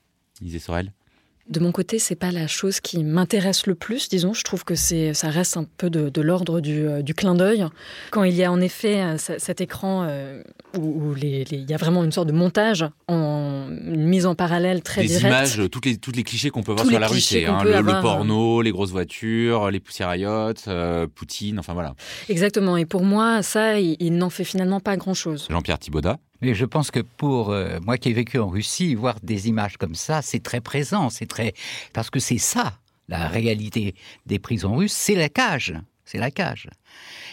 Disait 0.41 0.60
Sorel 0.60 0.93
de 1.50 1.60
mon 1.60 1.72
côté, 1.72 1.98
c'est 1.98 2.15
pas 2.15 2.32
la 2.32 2.48
chose 2.48 2.79
qui 2.79 3.03
m'intéresse 3.03 3.65
le 3.65 3.74
plus, 3.74 4.08
disons. 4.08 4.34
Je 4.34 4.44
trouve 4.44 4.63
que 4.63 4.75
c'est, 4.75 5.15
ça 5.15 5.29
reste 5.29 5.58
un 5.58 5.65
peu 5.77 5.89
de, 5.89 6.22
l'ordre 6.22 6.62
euh, 6.63 7.01
du, 7.01 7.13
clin 7.15 7.34
d'œil. 7.34 7.65
Quand 8.12 8.24
il 8.24 8.36
y 8.36 8.44
a 8.44 8.51
en 8.51 8.62
effet 8.62 9.01
euh, 9.01 9.18
cet 9.18 9.60
écran 9.60 10.06
euh, 10.08 10.44
où, 10.77 11.15
il 11.18 11.65
y 11.70 11.74
a 11.74 11.77
vraiment 11.77 12.03
une 12.03 12.12
sorte 12.12 12.27
de 12.27 12.34
montage, 12.34 12.86
en, 13.08 13.68
une 13.70 14.06
mise 14.06 14.27
en 14.27 14.36
parallèle 14.36 14.84
très 14.84 15.01
Des 15.01 15.22
images, 15.22 15.62
toutes 15.72 15.86
les, 15.86 15.98
toutes 15.98 16.15
les 16.15 16.24
clichés 16.24 16.51
qu'on 16.51 16.62
peut 16.62 16.74
voir 16.74 16.86
sur 16.86 17.00
la 17.00 17.08
Russie. 17.08 17.46
Hein. 17.46 17.63
le, 17.63 18.01
porno, 18.01 18.62
les 18.62 18.72
grosses 18.72 18.91
voitures, 18.91 19.72
les 19.72 19.79
poussières 19.79 20.10
Poutine, 21.15 21.60
enfin 21.60 21.74
voilà. 21.74 21.96
Exactement. 22.29 22.77
Et 22.77 22.86
pour 22.86 23.03
moi, 23.03 23.41
ça, 23.41 23.79
il, 23.79 23.98
il 24.00 24.18
n'en 24.18 24.29
fait 24.29 24.44
finalement 24.44 24.79
pas 24.79 24.98
grand-chose. 24.98 25.48
Jean-Pierre 25.50 25.79
Thibaudat 25.79 26.18
mais 26.41 26.53
je 26.53 26.65
pense 26.65 26.91
que 26.91 27.00
pour 27.00 27.51
euh, 27.51 27.79
moi 27.81 27.98
qui 27.98 28.10
ai 28.10 28.13
vécu 28.13 28.39
en 28.39 28.50
Russie, 28.50 28.96
voir 28.96 29.15
des 29.22 29.48
images 29.48 29.77
comme 29.77 29.96
ça, 29.96 30.22
c'est 30.22 30.41
très 30.41 30.62
présent, 30.62 31.10
c'est 31.10 31.25
très 31.25 31.53
parce 31.93 32.10
que 32.10 32.19
c'est 32.19 32.38
ça 32.38 32.79
la 33.08 33.27
réalité 33.27 33.96
des 34.27 34.39
prisons 34.39 34.75
russes, 34.75 34.93
c'est 34.93 35.15
la 35.15 35.29
cage 35.29 35.74
c'est 36.09 36.17
la 36.17 36.31
cage. 36.31 36.67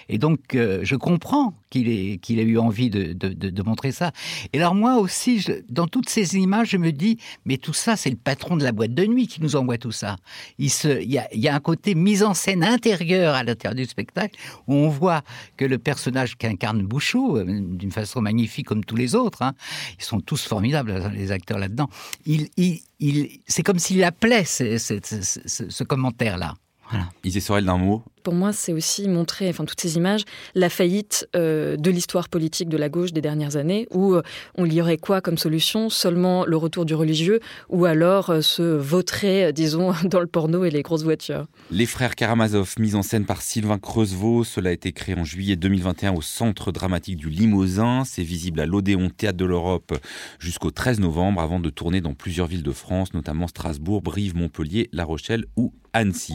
Et 0.09 0.19
donc, 0.19 0.55
euh, 0.55 0.81
je 0.83 0.97
comprends 0.97 1.55
qu'il 1.71 1.89
ait, 1.89 2.21
eu 2.29 2.59
envie 2.59 2.91
de, 2.91 3.63
montrer 3.63 3.91
ça. 3.91 4.13
Et 4.53 4.59
alors, 4.59 4.75
moi 4.75 4.97
aussi, 4.97 5.45
dans 5.69 5.87
toutes 5.87 6.09
ces 6.09 6.37
images, 6.37 6.71
je 6.71 6.77
me 6.77 6.93
dis, 6.93 7.19
mais 7.45 7.57
tout 7.57 7.73
ça, 7.73 7.97
c'est 7.97 8.11
le 8.11 8.17
patron 8.17 8.57
de 8.57 8.63
la 8.63 8.73
boîte 8.73 8.95
de 8.95 9.05
nuit 9.05 9.27
qui 9.27 9.43
nous 9.43 9.57
envoie 9.57 9.79
tout 9.79 9.93
ça. 9.93 10.17
Il, 10.59 10.71
y 11.03 11.49
a, 11.49 11.55
un 11.55 11.61
côté 11.61 11.95
mise 11.95 12.23
en 12.23 12.35
scène 12.35 12.63
intérieure 12.63 13.35
à 13.35 13.43
l'intérieur 13.43 13.75
du 13.75 13.87
spectacle, 13.87 14.39
où 14.67 14.75
on 14.75 14.89
voit 14.89 15.23
que 15.57 15.65
le 15.65 15.79
personnage 15.79 16.37
qu'incarne 16.37 16.83
Bouchot, 16.83 17.39
euh, 17.39 17.45
d'une 17.45 17.93
façon 17.93 18.21
magnifique 18.21 18.67
comme 18.67 18.85
tous 18.85 18.97
les 18.97 19.15
autres, 19.15 19.43
hein, 19.43 19.55
ils 19.99 20.05
sont 20.05 20.21
tous 20.21 20.47
formidables, 20.47 21.11
les 21.15 21.33
acteurs 21.33 21.59
là-dedans, 21.59 21.89
c'est 22.27 23.63
comme 23.65 23.79
s'il 23.79 24.05
appelait 24.05 24.45
ce 24.45 25.85
commentaire-là. 25.85 26.55
Voilà. 26.91 27.09
Isée 27.25 27.41
Sorel 27.41 27.65
d'un 27.65 27.79
mot. 27.79 28.03
Pour 28.23 28.35
moi, 28.35 28.53
c'est 28.53 28.73
aussi 28.73 29.09
montrer, 29.09 29.49
enfin 29.49 29.65
toutes 29.65 29.81
ces 29.81 29.97
images, 29.97 30.23
la 30.57 30.69
faillite 30.69 31.29
euh, 31.37 31.77
de 31.77 31.91
l'histoire 31.93 32.29
politique 32.29 32.69
de 32.69 32.77
la 32.77 32.89
gauche 32.89 33.13
des 33.13 33.21
dernières 33.21 33.57
années, 33.57 33.87
où 33.93 34.15
euh, 34.15 34.23
on 34.57 34.69
y 34.69 34.81
aurait 34.81 34.97
quoi 34.97 35.21
comme 35.21 35.39
solution? 35.39 35.91
Seulement 35.91 36.45
le 36.45 36.57
retour 36.57 36.85
du 36.85 36.95
religieux, 36.95 37.39
ou 37.69 37.85
alors 37.85 38.31
euh, 38.31 38.41
se 38.41 38.63
vautrer, 38.63 39.53
disons, 39.53 39.93
dans 40.05 40.19
le 40.19 40.27
porno 40.27 40.65
et 40.65 40.71
les 40.71 40.83
grosses 40.83 41.05
voitures? 41.05 41.47
Les 41.71 41.87
frères 41.87 42.17
Karamazov, 42.17 42.75
mis 42.81 42.97
en 42.97 43.03
scène 43.03 43.27
par 43.27 43.43
Sylvain 43.43 43.79
Creusevaux, 43.79 44.43
cela 44.43 44.71
a 44.71 44.73
été 44.73 44.91
créé 44.91 45.15
en 45.15 45.25
juillet 45.25 45.55
2021 45.55 46.13
au 46.13 46.23
Centre 46.23 46.73
dramatique 46.73 47.17
du 47.17 47.31
Limousin. 47.31 48.03
C'est 48.05 48.25
visible 48.25 48.59
à 48.59 48.67
l'Odéon 48.67 49.09
Théâtre 49.09 49.39
de 49.39 49.45
l'Europe 49.45 49.97
jusqu'au 50.41 50.73
13 50.73 50.99
novembre, 50.99 51.41
avant 51.41 51.61
de 51.61 51.71
tourner 51.71 52.01
dans 52.01 52.15
plusieurs 52.15 52.49
villes 52.49 52.65
de 52.65 52.73
France, 52.73 53.15
notamment 53.15 53.47
Strasbourg, 53.47 54.03
Brive, 54.03 54.35
Montpellier, 54.35 54.89
La 54.93 55.05
Rochelle 55.05 55.45
ou 55.57 55.73
Annecy. 55.93 56.35